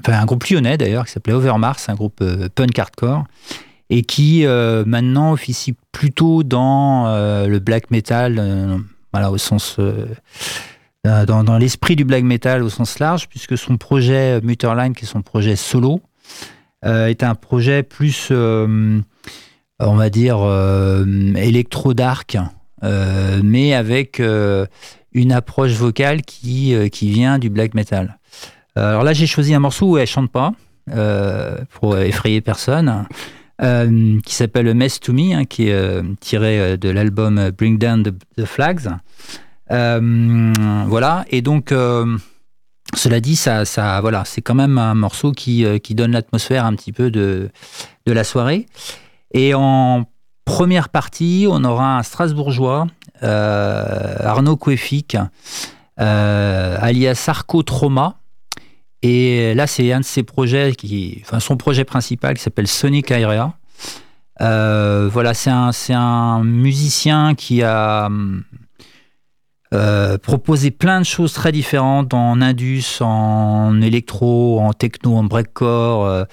[0.00, 3.24] enfin un groupe lyonnais d'ailleurs, qui s'appelait Overmars, un groupe euh, punk hardcore,
[3.90, 8.78] et qui euh, maintenant officie plutôt dans euh, le black metal, euh,
[9.12, 10.06] voilà au sens euh,
[11.06, 15.04] euh, dans, l'esprit du black metal au sens large, puisque son projet euh, Mutterline, qui
[15.04, 16.00] est son projet solo,
[16.82, 19.02] est un projet plus, on
[19.80, 20.38] va dire,
[21.36, 22.38] électro-dark,
[22.82, 24.18] mais avec
[25.12, 28.18] une approche vocale qui, qui vient du black metal.
[28.76, 30.54] Alors là, j'ai choisi un morceau où elle chante pas,
[31.70, 33.06] pour effrayer personne,
[33.62, 37.78] euh, qui s'appelle Mess to Me, hein, qui est euh, tiré euh, de l'album Bring
[37.78, 38.88] Down the, Flags.
[39.68, 41.72] Voilà, et donc,
[42.94, 43.64] cela dit, ça,
[44.00, 47.50] voilà, c'est quand même un morceau qui, donne l'atmosphère un petit peu de,
[48.06, 48.66] la soirée.
[49.32, 50.04] Et en
[50.44, 52.86] première partie, on aura un Strasbourgeois,
[53.22, 54.56] Arnaud
[56.00, 58.19] euh, alias Sarko Trauma.
[59.02, 63.10] Et là, c'est un de ses projets, qui, enfin son projet principal qui s'appelle Sonic
[63.10, 63.54] Area.
[64.40, 68.10] Euh, voilà, c'est un, musicien qui a
[69.72, 76.06] euh, proposé plein de choses très différentes en indus, en électro, en techno, en breakcore,
[76.06, 76.24] euh,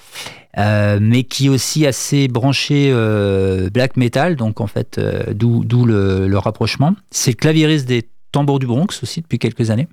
[0.58, 5.84] euh, mais qui est aussi assez branché euh, black metal, donc en fait, euh, d'où
[5.84, 6.94] le, le rapprochement.
[7.10, 9.88] C'est le claviériste des Tambours du Bronx aussi depuis quelques années.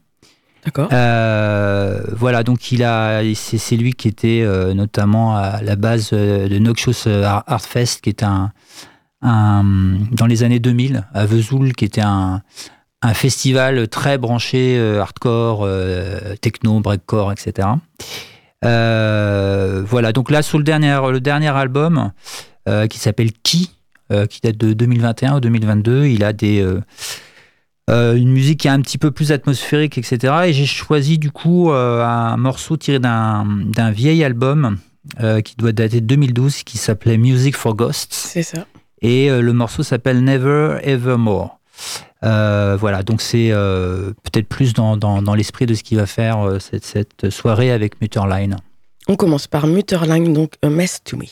[0.65, 0.89] D'accord.
[0.91, 6.47] Euh, voilà, donc il a, c'est lui qui était euh, notamment à la base euh,
[6.47, 8.51] de Noxious Art Fest, qui est un,
[9.21, 12.41] dans les années 2000 à Vesoul, qui était un,
[13.13, 15.69] festival très branché hardcore,
[16.41, 17.67] techno, breakcore, etc.
[18.63, 22.11] Voilà, donc là sur le dernier, le dernier album
[22.89, 23.69] qui s'appelle Qui,
[24.31, 26.65] qui date de 2021 ou 2022, il a des
[27.89, 30.33] euh, une musique qui est un petit peu plus atmosphérique, etc.
[30.47, 34.77] Et j'ai choisi du coup euh, un morceau tiré d'un d'un vieil album
[35.21, 38.13] euh, qui doit dater de 2012, qui s'appelait Music for Ghosts.
[38.13, 38.65] C'est ça.
[39.01, 41.59] Et le morceau s'appelle Never Evermore.
[42.23, 46.85] Voilà, donc c'est peut-être plus dans, dans, dans l'esprit de ce qu'il va faire cette,
[46.85, 48.57] cette soirée avec Mutterline.
[49.07, 51.25] On commence par Mutterline, donc A Mess to Me.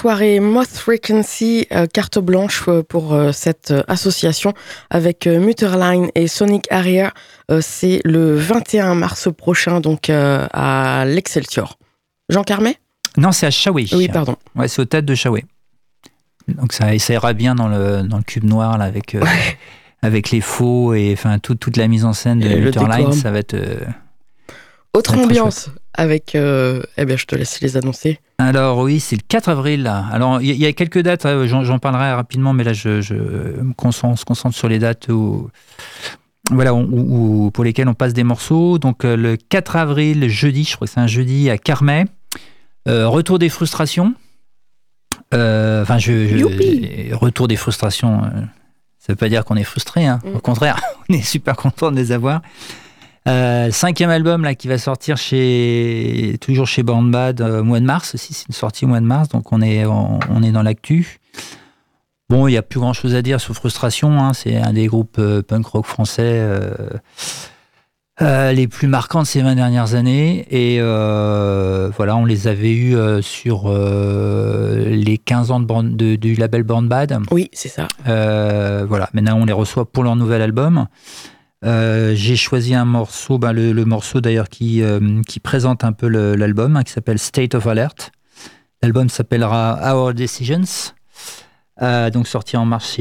[0.00, 4.54] Soirée Moth Frequency, euh, carte blanche euh, pour euh, cette association
[4.88, 7.08] avec Mutterline et Sonic Harrier.
[7.60, 11.78] C'est le 21 mars prochain, donc à l'Excelsior.
[12.30, 12.76] Jean Carmet?
[13.18, 13.86] Non, c'est à Chaoué.
[13.92, 14.36] Oui, pardon.
[14.54, 15.44] Ouais, c'est au tête de Chaoué.
[16.48, 19.16] Donc ça, ça ira bien dans le, dans le cube noir là, avec,
[20.02, 23.12] avec les faux et enfin toute la mise en scène de Mutterline.
[23.12, 23.56] Ça va être.
[24.94, 26.34] Autre ambiance avec.
[26.34, 28.18] eh bien, je te laisse les annoncer.
[28.38, 29.86] Alors oui, c'est le 4 avril.
[29.86, 34.24] Alors il y, a quelques dates, hein, j'en parlerai rapidement, mais là je, me concentre,
[34.24, 35.50] concentre, sur les dates où,
[36.50, 38.78] voilà, pour lesquelles on passe des morceaux.
[38.78, 42.06] Donc euh, le 4 avril, jeudi, je crois que c'est un jeudi à Carmet.
[42.88, 44.14] Euh, retour des frustrations.
[45.34, 48.22] Euh, enfin, je, retour des frustrations.
[48.22, 50.18] ça ne veut pas dire qu'on est frustré, hein.
[50.24, 50.36] mm.
[50.36, 52.40] au contraire, on est super content de les avoir.
[53.28, 57.78] Euh, cinquième album là qui va sortir chez toujours chez Born Bad euh, au mois
[57.78, 60.52] de mars aussi, c'est une sortie au mois de mars, donc on est on, est
[60.52, 61.18] dans l'actu.
[62.30, 64.86] Bon, il n'y a plus grand chose à dire sur Frustration, hein, c'est un des
[64.86, 66.40] groupes euh, punk rock français
[68.20, 70.46] les plus marquants de ces 20 dernières années.
[70.50, 77.18] Et voilà, on les avait eus sur les 15 ans de, du label Born Bad.
[77.30, 77.88] Oui, c'est ça.
[78.04, 80.86] voilà, maintenant on les reçoit pour leur nouvel album.
[81.64, 86.08] Euh, j'ai choisi un morceau, ben le, morceau d'ailleurs qui, euh, qui présente un peu
[86.08, 88.12] l'album, hein, qui s'appelle State of Alert.
[88.82, 90.92] L'album s'appellera Our Decisions.
[91.82, 92.98] Euh, donc sorti en mars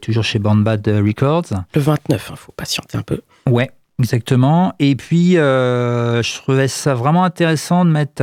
[0.00, 1.46] toujours chez Bad Records.
[1.74, 3.20] Le 29, il hein, faut patienter un peu.
[3.46, 4.74] Ouais, exactement.
[4.78, 8.22] Et puis, je trouvais ça vraiment intéressant de mettre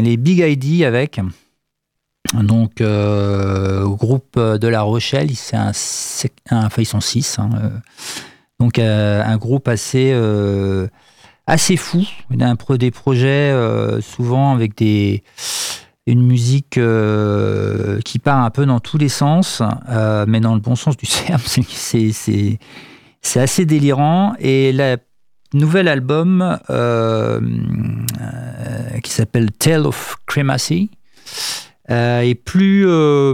[0.00, 1.20] les Big ID avec.
[2.34, 5.72] Donc, groupe de La Rochelle, c'est un,
[6.50, 7.38] enfin, ils sont six.
[7.38, 7.50] Hein,
[8.58, 10.88] donc euh, un groupe assez euh,
[11.46, 12.04] assez fou,
[12.40, 15.22] un des projets euh, souvent avec des
[16.08, 16.78] une musique
[18.04, 19.60] qui part un peu dans tous les sens,
[20.28, 21.40] mais dans le bon sens du terme.
[21.44, 24.98] C'est assez délirant et le
[25.52, 26.58] nouvel album
[29.02, 30.90] qui s'appelle Tale of Cremacy
[31.88, 32.84] est plus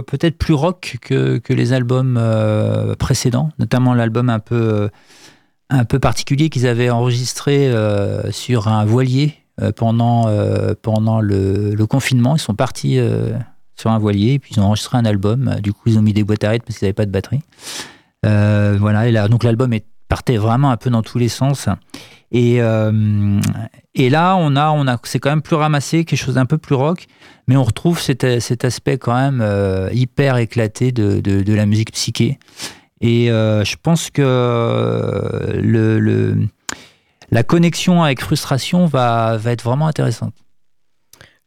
[0.07, 2.19] peut-être plus rock que, les albums
[2.99, 4.89] précédents, notamment l'album un peu
[5.73, 11.75] un peu particulier qu'ils avaient enregistré euh, sur un voilier euh, pendant, euh, pendant le,
[11.87, 12.35] confinement.
[12.35, 12.99] Ils sont partis
[13.75, 15.55] sur un voilier, puis ils ont enregistré un album.
[15.61, 17.41] Du coup, ils ont mis des boîtes à rythme parce qu'ils n'avaient pas de batterie.
[18.23, 19.73] voilà, et là, donc l'album
[20.13, 21.67] partait vraiment un peu dans tous les sens.
[22.31, 22.57] Et,
[23.95, 26.59] et là, on a, on a, c'est quand même plus ramassé, quelque chose d'un peu
[26.59, 27.07] plus rock,
[27.47, 28.23] mais on retrouve cet,
[28.63, 29.43] aspect quand même
[29.91, 32.37] hyper éclaté de, de, la musique psyché.
[33.03, 36.47] Et euh, je pense que euh, le,
[37.31, 40.33] la connexion avec frustration va, va être vraiment intéressante.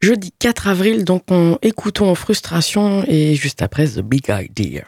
[0.02, 4.82] Jeudi 4 avril, donc on écoutons frustration et juste après The Big Idea.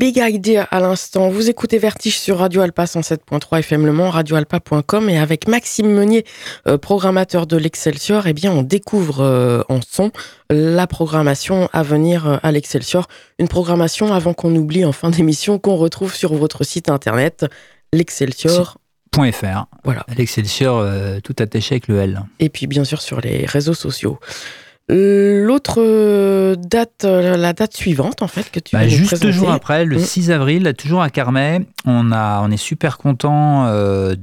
[0.00, 1.28] Big Idea à l'instant.
[1.28, 6.24] Vous écoutez Vertige sur Radio Alpa 107.3 FM Le Mans, radioalpa.com et avec Maxime Meunier,
[6.66, 10.10] euh, programmateur de l'Excelsior, eh bien, on découvre euh, en son
[10.48, 13.08] la programmation à venir euh, à l'Excelsior.
[13.38, 17.44] Une programmation avant qu'on oublie en fin d'émission qu'on retrouve sur votre site internet
[17.92, 19.66] l'excelsior.fr.
[19.84, 20.06] Voilà.
[20.16, 20.82] L'Excelsior
[21.22, 22.22] tout attaché avec le L.
[22.38, 24.18] Et puis bien sûr sur les réseaux sociaux.
[24.92, 29.52] L'autre euh, date, euh, la date suivante, en fait, que tu bah, Juste deux jours
[29.52, 30.32] après, le 6 mmh.
[30.32, 34.16] avril, toujours à Carmet, on, a, on est super content euh,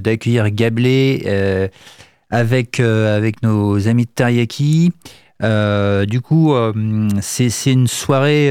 [0.00, 1.70] d'accueillir Gablé
[2.30, 4.92] avec, avec nos amis de Teriyaki.
[5.42, 6.54] du coup,
[7.20, 8.50] c'est une soirée.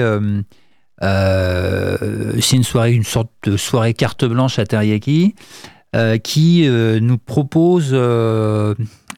[1.02, 5.34] c'est une soirée, une sorte de soirée carte blanche à Teriyaki
[6.24, 7.96] qui nous propose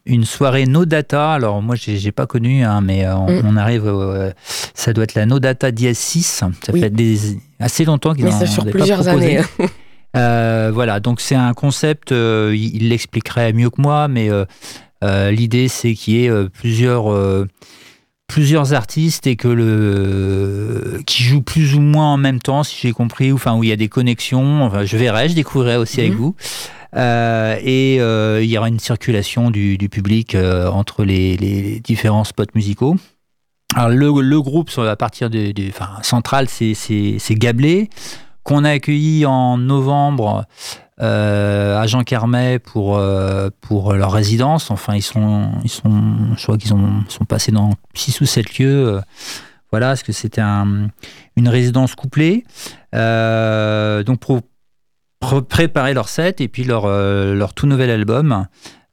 [0.09, 1.33] une soirée No Data.
[1.33, 3.41] Alors moi, j'ai pas connu, hein, mais euh, mm.
[3.45, 3.83] on, arrive.
[3.85, 4.31] Euh,
[4.73, 6.21] ça doit être la No Data DS6.
[6.21, 9.41] Ça fait des, assez longtemps qu'ils en ça sur plusieurs années.
[10.17, 12.09] Euh, voilà, donc c'est un concept.
[12.09, 14.31] il l'expliquerait mieux que moi, mais
[15.03, 17.45] l'idée c'est qu'il y ait plusieurs
[18.29, 22.93] plusieurs artistes et que le qui jouent plus ou moins en même temps, si j'ai
[22.93, 24.63] compris, ou enfin où il y a des connexions.
[24.63, 26.17] Enfin, je verrai, je découvrirai aussi avec mm.
[26.17, 26.35] vous.
[26.95, 32.43] Euh, et euh, il y aura une circulation du, public euh, entre les, différents spots
[32.55, 32.95] musicaux.
[33.75, 37.89] Alors le, groupe sur la partie de, enfin, centrale, c'est Gablé,
[38.43, 40.45] qu'on a accueilli en novembre
[40.99, 43.01] à Jean Carmet pour,
[43.61, 44.71] pour leur résidence.
[44.71, 48.99] Enfin, ils sont, ils sont, je crois qu'ils sont passés dans 6 ou 7 lieux.
[49.71, 52.43] voilà, parce que c'était une résidence couplée.
[52.93, 54.41] donc pour,
[55.19, 58.47] préparer leur set et puis leur, euh, leur tout nouvel album.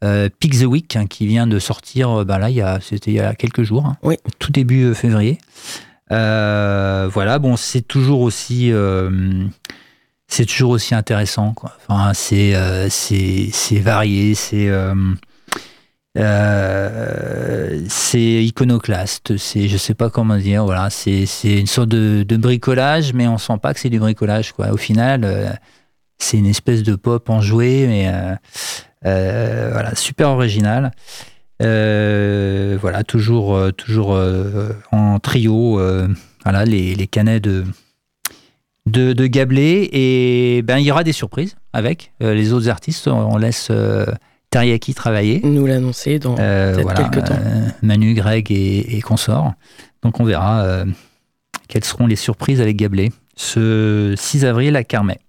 [0.04, 2.80] Euh, Pick the Week hein, qui vient de sortir euh, bah là il y a
[2.82, 4.16] c'était il y a quelques jours hein, oui.
[4.38, 5.38] tout début février
[6.11, 8.70] voilà bon c'est toujours aussi
[10.29, 11.72] c'est toujours aussi intéressant quoi.
[11.89, 12.55] enfin c'est
[12.91, 14.70] c'est varié c'est
[17.89, 23.29] c'est iconoclaste, c'est je sais pas comment dire, voilà, c'est une sorte de, bricolage, mais
[23.29, 24.70] on sent pas que c'est du bricolage quoi.
[24.72, 25.59] Au final,
[26.18, 28.35] c'est une espèce de pop enjoué, mais euh,
[29.07, 30.93] euh, voilà, super original.
[31.62, 34.18] Euh, voilà, toujours, toujours
[34.93, 35.81] en trio.
[36.45, 37.64] voilà, les, les canets de,
[38.87, 39.89] de, de Gablé.
[39.93, 43.09] Et ben, il y aura des surprises avec les autres artistes.
[43.09, 43.70] On laisse
[44.51, 45.41] Teriyaki travailler.
[45.45, 47.39] Nous l'annoncer dans quelques temps.
[47.82, 49.53] Manu, Greg et, et consorts.
[50.03, 50.84] Donc on verra
[51.68, 55.20] quelles seront les surprises avec Gablé ce 6 avril à Carmet.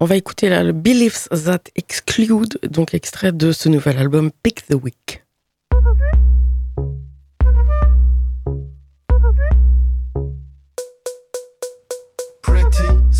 [0.00, 4.64] On va écouter là le Beliefs That Exclude, donc extrait de ce nouvel album Pick
[4.68, 5.24] the Week.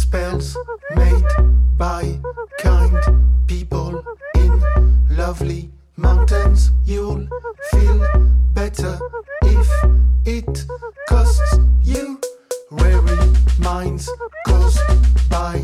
[0.09, 0.57] Spells
[0.97, 1.31] made
[1.77, 2.19] by
[2.61, 2.97] kind
[3.47, 4.03] people
[4.37, 4.53] in
[5.11, 6.73] lovely mountains.
[6.87, 7.29] You'll
[7.71, 7.99] feel
[8.55, 8.99] better
[9.43, 9.69] if
[10.25, 10.65] it
[11.11, 12.19] costs you.
[12.71, 13.19] weary
[13.59, 14.09] minds
[14.47, 14.81] caused
[15.29, 15.61] by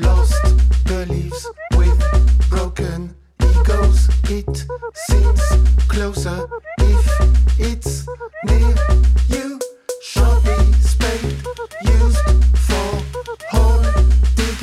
[0.00, 0.42] lost
[0.86, 1.46] beliefs
[1.78, 1.98] with
[2.50, 4.08] broken egos.
[4.28, 4.66] It
[5.06, 5.42] seems
[5.86, 6.48] closer
[6.80, 7.04] if
[7.60, 8.08] it's
[8.44, 8.74] near
[9.28, 9.63] you.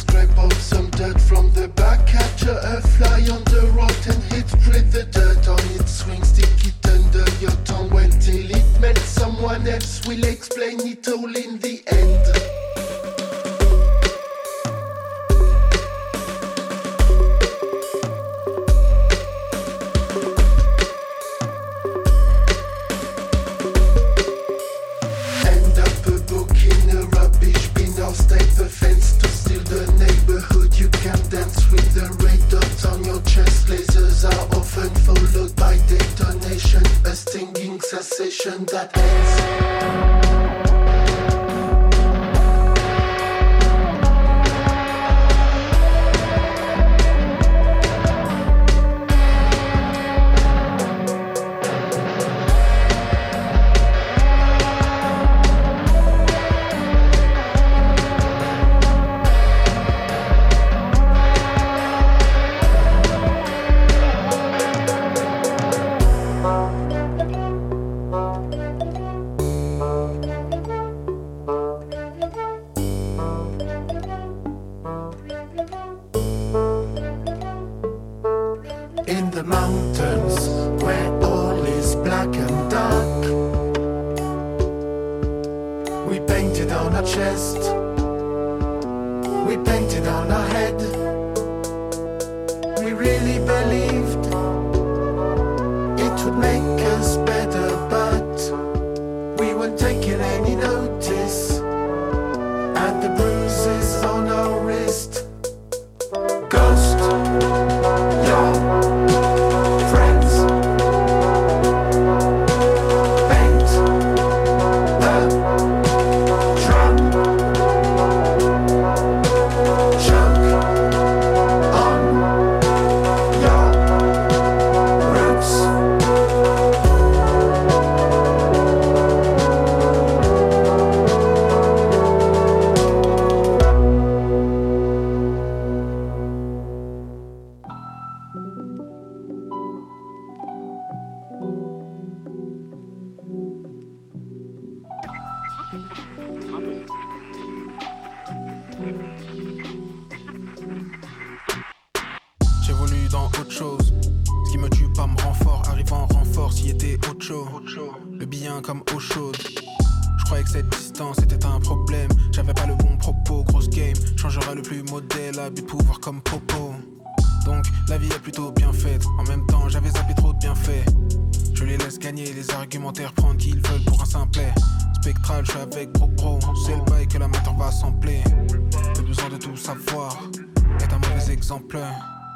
[0.00, 4.90] scrape off some dirt from the back, capture a fly on the rotten hit, spread
[4.92, 9.02] the dirt on its swing, stick it under your tongue until it melts.
[9.02, 12.59] Someone else will explain it all in the end.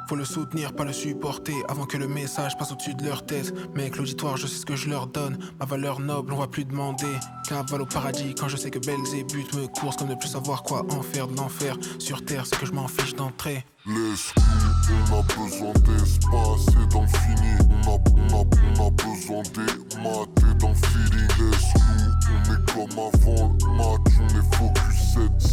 [0.07, 3.53] Faut le soutenir, pas le supporter, avant que le message passe au-dessus de leur tête.
[3.75, 5.37] Mec, l'auditoire, je sais ce que je leur donne.
[5.59, 7.07] Ma valeur noble, on va plus demander.
[7.47, 10.85] Cavale au paradis, quand je sais que Belzébuth me course comme ne plus savoir quoi
[10.91, 11.77] en faire de l'enfer.
[11.99, 13.65] Sur terre, c'est que je m'en fiche d'entrer.
[13.87, 17.53] Laisse-nous, on a besoin d'espace et dans le fini.
[17.69, 18.45] On a, on a,
[18.79, 21.29] on a besoin des maths et le feeling.
[21.37, 24.09] Laisse-nous, on est comme avant le match.
[24.19, 24.99] On est focus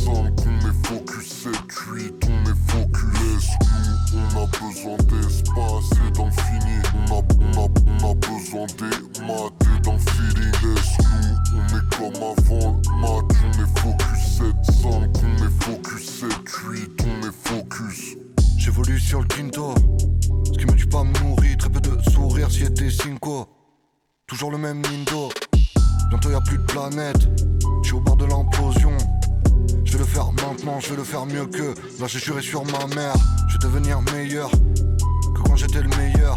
[0.06, 0.12] 7-5,
[0.46, 3.12] on est focus 7-8, on est focus.
[3.20, 6.76] Laisse-nous, on a besoin d'espace et dans le fini.
[6.94, 7.68] On a, on a,
[8.00, 8.96] on a besoin des
[9.26, 10.52] maths dans le feeling.
[10.74, 13.36] Laisse-nous, on est comme avant le match.
[13.44, 18.16] On est focus 7-5, on est focus 7-8, on est focus.
[18.58, 19.74] J'évolue sur le quinto.
[20.44, 21.56] Ce qui me tue pas me nourrit.
[21.56, 23.48] Très peu de sourires si était cinco.
[24.26, 25.30] Toujours le même Nindo.
[26.10, 27.28] Bientôt y a plus de planète.
[27.82, 28.96] Je suis au bord de l'implosion.
[29.84, 31.74] Je vais le faire maintenant, je vais le faire mieux que.
[32.00, 33.14] Là j'ai juré sur ma mère.
[33.48, 36.36] Je vais devenir meilleur que quand j'étais le meilleur.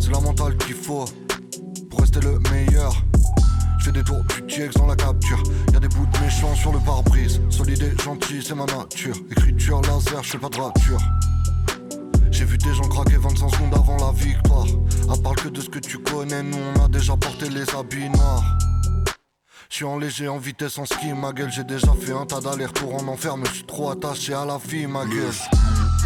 [0.00, 1.04] C'est la mentale qu'il faut
[2.06, 2.92] rester le meilleur.
[3.78, 5.42] Je fais des tours du dans la capture.
[5.72, 7.40] Y a des bouts de méchants sur le pare-brise.
[7.50, 9.16] Solide et gentil, c'est ma nature.
[9.30, 11.00] Écriture laser, je fais pas de rature.
[12.30, 14.66] J'ai vu des gens craquer 25 secondes avant la victoire.
[15.10, 18.10] À part que de ce que tu connais, nous on a déjà porté les habits
[18.10, 18.58] noirs.
[19.68, 21.50] Je suis en léger, en vitesse, en ski, ma gueule.
[21.50, 24.58] J'ai déjà fait un tas d'allers-retours en enfer, mais je suis trop attaché à la
[24.58, 25.34] vie, ma gueule.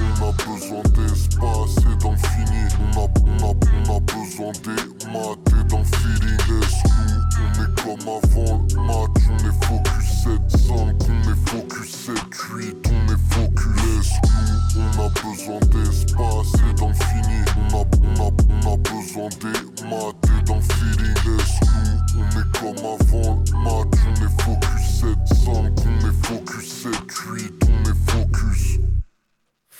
[0.00, 2.62] On a besoin d'espace et dans le fini.
[2.80, 3.08] On a,
[3.42, 5.50] on a, besoin des maths
[5.96, 6.40] feeling.
[6.48, 9.20] Laisse-nous, on est comme avant le match?
[9.28, 13.76] On est focus 7-5, on est focus 7-8, on est focus.
[13.84, 17.40] Laisse-nous, on a besoin d'espace et dans le fini.
[17.58, 17.84] On a,
[18.20, 20.30] on a, besoin des maths
[20.72, 21.18] feeling.
[21.26, 23.98] Laisse-nous, on est comme avant le match?
[24.06, 28.99] On est focus 7-5, on est focus 7-8, on est focus.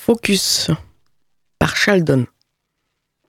[0.03, 0.71] Focus
[1.59, 2.27] par Sheldon.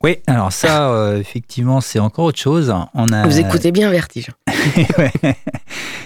[0.02, 2.74] Oui, alors ça, euh, effectivement, c'est encore autre chose.
[2.94, 4.30] On a, Vous écoutez bien Vertige.
[4.98, 5.12] Ouais.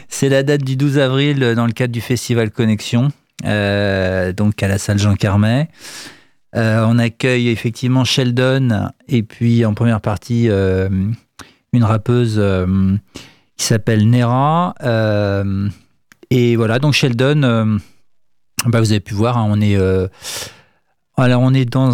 [0.10, 3.10] C'est la date du 12 avril euh, dans le cadre du festival Connexion,
[3.46, 5.70] euh, donc à la salle Jean Carmet.
[6.56, 12.42] Euh, on accueille effectivement Sheldon et puis en première partie une rappeuse
[13.56, 14.74] qui s'appelle Nera.
[16.32, 17.80] Et voilà, donc Sheldon,
[18.66, 19.78] bah, vous avez pu voir, hein, on est,
[21.18, 21.92] alors on est dans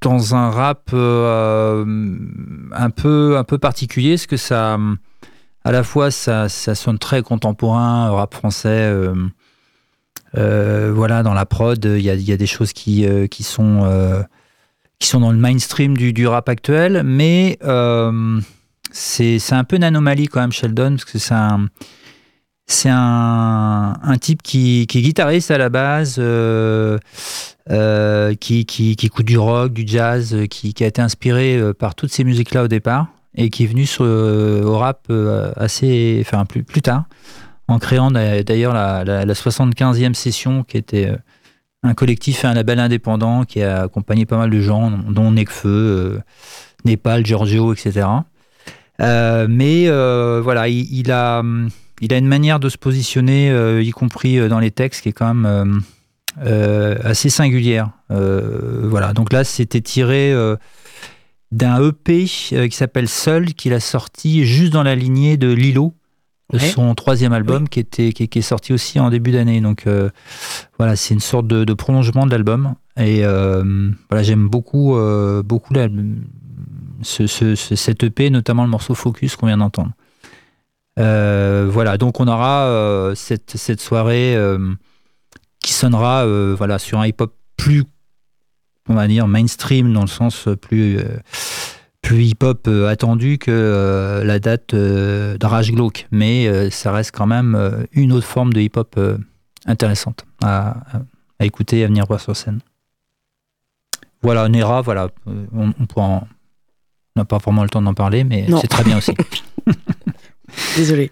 [0.00, 1.84] dans un rap euh,
[2.72, 4.78] un peu un peu particulier, parce que ça
[5.64, 8.68] à la fois ça, ça sonne très contemporain, rap français.
[8.68, 9.14] euh,
[10.36, 14.24] euh, voilà, dans la prod, il y a, y a des choses qui, qui, sont,
[14.98, 17.56] qui sont dans le mainstream du, du rap actuel, mais
[18.90, 21.68] c'est un peu une anomalie quand même, Sheldon, parce que c'est un,
[22.66, 26.98] c'est un, un type qui, qui est guitariste à la base, euh,
[27.70, 31.94] euh, qui, qui, qui écoute du rock, du jazz, euh, qui, a été inspiré par
[31.94, 35.10] toutes ces musiques-là au départ, et qui est venu sur, au rap
[35.56, 37.04] assez, enfin, plus, plus tard
[37.66, 41.10] en créant d'a- d'ailleurs la, la, la 75e session, qui était
[41.82, 46.20] un collectif et un label indépendant qui a accompagné pas mal de gens, dont Necfeu,
[46.84, 48.06] Népal, Giorgio, etc.
[48.98, 51.68] Mais voilà, il, il a, hum,
[52.00, 55.08] il a une manière de se positionner, euh, y compris euh, dans les textes, qui
[55.10, 55.82] est quand même
[56.44, 57.90] euh, assez singulière.
[58.10, 60.32] Voilà, donc là, c'était tiré
[61.52, 65.94] d'un EP qui s'appelle Seul, qu'il a sorti juste dans la lignée de Lilo,
[66.52, 66.68] de Ouais.
[66.68, 69.60] son troisième album, qui, était, qui, qui est sorti aussi en début d'année.
[69.60, 69.86] Donc
[70.78, 72.74] voilà, c'est une sorte de, de prolongement de l'album.
[72.96, 74.96] Et voilà, j'aime beaucoup,
[75.44, 75.88] beaucoup la-
[77.02, 79.92] ce, ce- ce- cet EP, notamment le morceau Focus qu'on vient d'entendre.
[80.98, 84.74] Euh, voilà, donc on aura euh, cette, cette soirée euh,
[85.60, 87.84] qui sonnera voilà, sur un hip-hop plus,
[88.88, 91.00] on va dire, mainstream, dans le sens plus,
[92.04, 96.06] plus hip-hop euh, attendu que euh, la date euh, de Rage Glauque.
[96.12, 99.00] Mais ça reste quand même une autre forme de hip-hop
[99.66, 100.76] intéressante à,
[101.40, 102.60] à écouter et à venir voir sur scène.
[104.22, 105.72] Voilà, Nera, voilà, on,
[107.16, 109.12] n'a pas vraiment le temps d'en parler, mais c'est très bien aussi.
[110.76, 111.10] Désolé.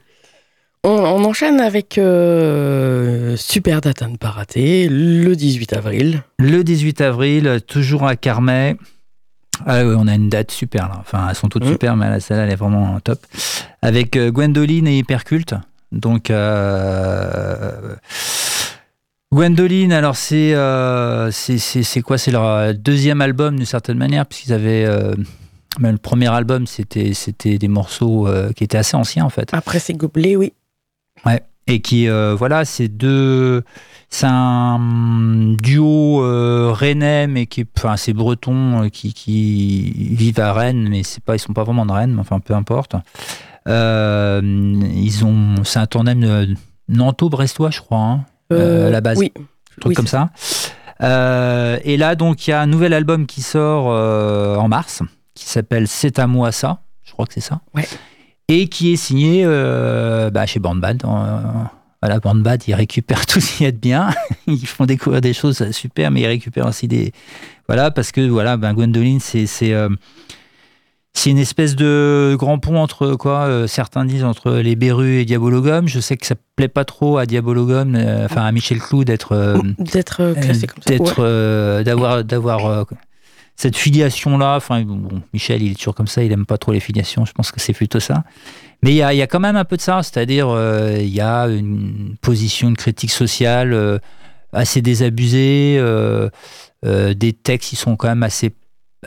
[0.84, 6.22] On, on enchaîne avec euh, Super Date à ne pas rater, le 18 avril.
[6.38, 8.76] Le 18 avril, toujours à Carmet.
[9.64, 10.96] Ah ouais, on a une date super là.
[10.98, 11.72] Enfin, elles sont toutes Mhm.
[11.72, 13.20] super, mais là, celle-là, elle est vraiment top.
[13.80, 15.54] Avec euh, Gwendoline et Hyperculte.
[15.92, 17.94] Donc, euh,
[19.32, 21.30] Gwendoline, alors c'est euh,
[22.04, 22.18] quoi?
[22.18, 24.86] C'est leur euh, deuxième album d'une certaine manière, puisqu'ils avaient.
[25.80, 29.52] Ben, le premier album, c'était c'était des morceaux euh, qui étaient assez anciens en fait.
[29.54, 30.52] Après, c'est Gobelet, oui.
[31.68, 33.62] Et qui, euh, voilà, c'est deux.
[34.10, 40.88] C'est un duo euh, rennais, mais qui, enfin, c'est breton, qui, qui vivent à Rennes,
[40.90, 42.96] mais c'est pas, ils sont pas vraiment de Rennes, mais enfin, peu importe.
[43.66, 46.56] Ils ont, c'est un tandem
[46.88, 49.18] nanto-brestois, je crois, hein, à la base.
[49.18, 49.32] Oui.
[49.36, 50.30] un truc Oui, comme ça.
[51.84, 55.02] Et là, donc, il y a un nouvel album qui sort en mars,
[55.34, 56.82] qui s'appelle C'est à moi ça.
[57.04, 57.60] Je crois que c'est ça.
[57.74, 57.86] Ouais.
[58.48, 61.02] Et qui est signé euh, bah, chez Bandbad.
[61.04, 61.40] Euh,
[62.02, 64.10] voilà, Bandbad, ils récupèrent tout ce qui est de bien.
[64.46, 67.12] ils font découvrir des choses super, mais ils récupèrent aussi des.
[67.68, 69.46] Voilà, parce que voilà, ben, Gwendoline, c'est.
[69.46, 69.88] c'est euh,
[71.14, 75.24] c'est une espèce de grand pont entre quoi euh, Certains disent entre les Berus et
[75.24, 75.86] Diabologum.
[75.86, 79.32] Je sais que ça plaît pas trop à Diabologum, euh, enfin à Michel Clou d'être
[79.32, 80.90] euh, D'être classé comme ça.
[80.90, 81.84] d'être ouais.
[81.84, 82.86] d'avoir d'avoir
[83.56, 86.72] cette filiation là enfin bon, Michel il est toujours comme ça il aime pas trop
[86.72, 88.24] les filiations je pense que c'est plutôt ça.
[88.82, 90.96] Mais il y a, il y a quand même un peu de ça c'est-à-dire euh,
[90.98, 93.98] il y a une position une critique sociale euh,
[94.52, 96.28] assez désabusée euh,
[96.82, 98.54] des textes qui sont quand même assez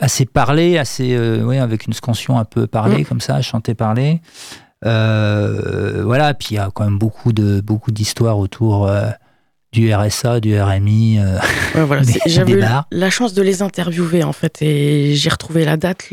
[0.00, 4.20] assez parlés assez ouais, avec une scansion un peu parlée comme ça chanté parlé
[4.84, 8.90] euh, voilà puis il y a quand même beaucoup de beaucoup d'histoires autour
[9.72, 11.18] du RSA, du RMI.
[11.18, 11.38] euh,
[11.74, 15.76] Ouais, voilà, J'avais eu la chance de les interviewer en fait et j'ai retrouvé la
[15.76, 16.08] date.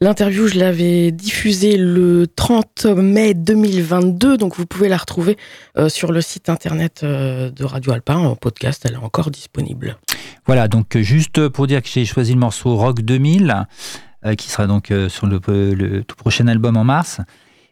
[0.00, 5.36] L'interview, je l'avais diffusée le 30 mai 2022, donc vous pouvez la retrouver
[5.76, 8.82] euh, sur le site internet euh, de Radio Alpa en podcast.
[8.86, 9.96] Elle est encore disponible.
[10.46, 13.66] Voilà, donc juste pour dire que j'ai choisi le morceau Rock 2000,
[14.24, 15.40] euh, qui sera donc sur le,
[15.74, 17.20] le tout prochain album en mars.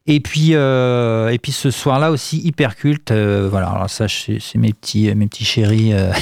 [0.07, 3.11] Et puis, euh, et puis ce soir-là aussi, hyper culte.
[3.11, 6.13] euh, voilà, alors ça, c'est mes petits, mes petits chéris, euh,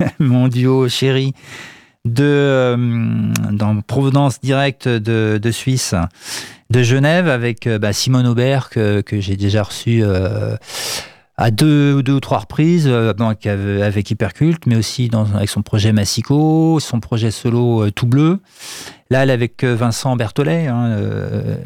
[0.18, 1.34] mon duo chéri
[2.04, 2.76] de euh,
[3.52, 5.94] dans provenance directe de, de Suisse,
[6.70, 10.56] de Genève, avec euh, bah, Simone Aubert que, que j'ai déjà reçu euh,
[11.40, 15.92] à deux, deux ou trois reprises, euh, avec, avec Hyperculte, mais aussi avec son projet
[15.92, 18.40] Massico, son projet solo euh, Tout Bleu.
[19.08, 20.98] Là, elle est avec euh, Vincent Berthollet, hein,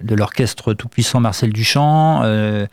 [0.02, 2.20] de l'orchestre tout-puissant Marcel Duchamp.
[2.22, 2.66] Euh,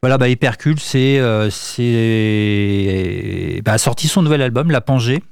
[0.00, 1.20] voilà, bah, Hyperculte, c'est
[1.50, 5.24] c'est bah, a sorti son nouvel album, La Pangée,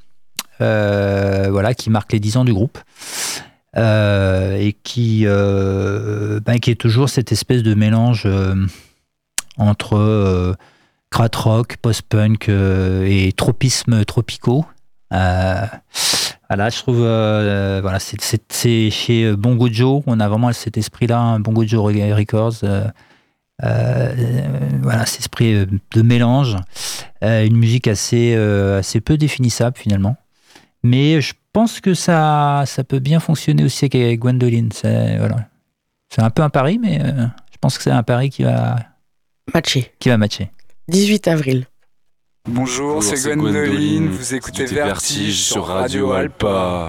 [0.59, 2.81] voilà, qui marque les 10 ans du groupe.
[3.77, 8.27] Et qui, bah, qui est toujours cette espèce de mélange
[9.57, 10.57] entre
[11.15, 14.65] rock, post-punk euh, et tropisme tropicaux.
[15.13, 15.65] Euh,
[16.49, 21.41] voilà, je trouve, euh, voilà, c'est- chez Bongo Joe, on a vraiment cet esprit-là, hein,
[21.41, 22.65] Bongo Joe Records.
[22.65, 22.87] euh,
[24.83, 26.57] voilà, cet esprit de mélange,
[27.25, 30.17] euh, une musique assez, euh, assez peu définissable finalement.
[30.83, 34.71] Mais je pense que ça, ça peut bien fonctionner aussi avec Gwendoline.
[34.73, 35.49] C'est voilà.
[36.19, 38.77] Un peu un pari, mais je pense que c'est un pari qui va,
[39.55, 39.93] Matché.
[39.99, 40.51] qui va matcher.
[40.89, 41.67] 18 avril.
[42.49, 44.09] Bonjour, Bonjour, c'est Gwendoline, Gwendoline.
[44.09, 46.89] vous écoutez Écoutez Vertige sur Radio Alpa.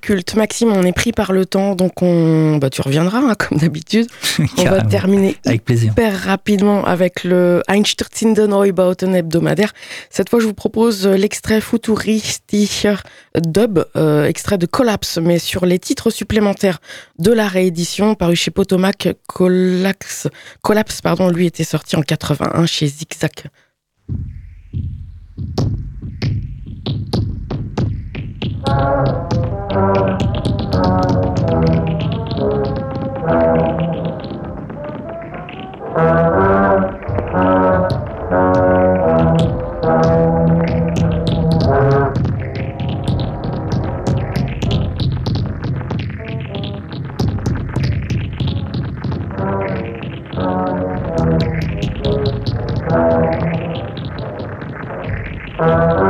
[0.00, 0.34] Culte.
[0.34, 4.06] Maxime, on est pris par le temps, donc on, bah, tu reviendras hein, comme d'habitude.
[4.58, 5.92] on va terminer avec plaisir.
[5.92, 9.72] hyper rapidement avec le Einstürzende Neubauten hebdomadaire.
[10.10, 12.96] Cette fois, je vous propose l'extrait futuristischer
[13.40, 16.80] dub, euh, extrait de Collapse, mais sur les titres supplémentaires
[17.18, 19.08] de la réédition paru chez Potomac.
[19.26, 20.28] Collapse,
[20.62, 23.30] Collapse pardon, lui était sorti en 81 chez Zigzag.
[55.58, 56.05] Uh...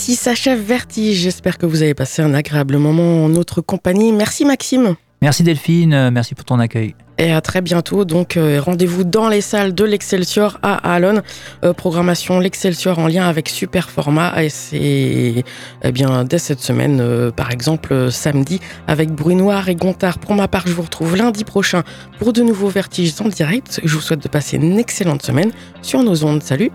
[0.00, 1.18] Ainsi s'achève Vertige.
[1.18, 4.12] J'espère que vous avez passé un agréable moment en notre compagnie.
[4.12, 4.96] Merci Maxime.
[5.20, 6.94] Merci Delphine, euh, merci pour ton accueil.
[7.18, 8.06] Et à très bientôt.
[8.06, 11.20] Donc, euh, rendez-vous dans les salles de l'Excelsior à Alon.
[11.66, 14.42] Euh, programmation l'Excelsior en lien avec Superformat.
[14.42, 15.44] Et c'est
[15.84, 20.18] eh bien dès cette semaine, par exemple samedi, avec Bruit Noir et Gontard.
[20.18, 21.82] Pour ma part, je vous retrouve lundi prochain
[22.18, 23.82] pour de nouveaux vertiges en direct.
[23.84, 25.50] Je vous souhaite de passer une excellente semaine
[25.82, 26.42] sur nos ondes.
[26.42, 26.70] Salut!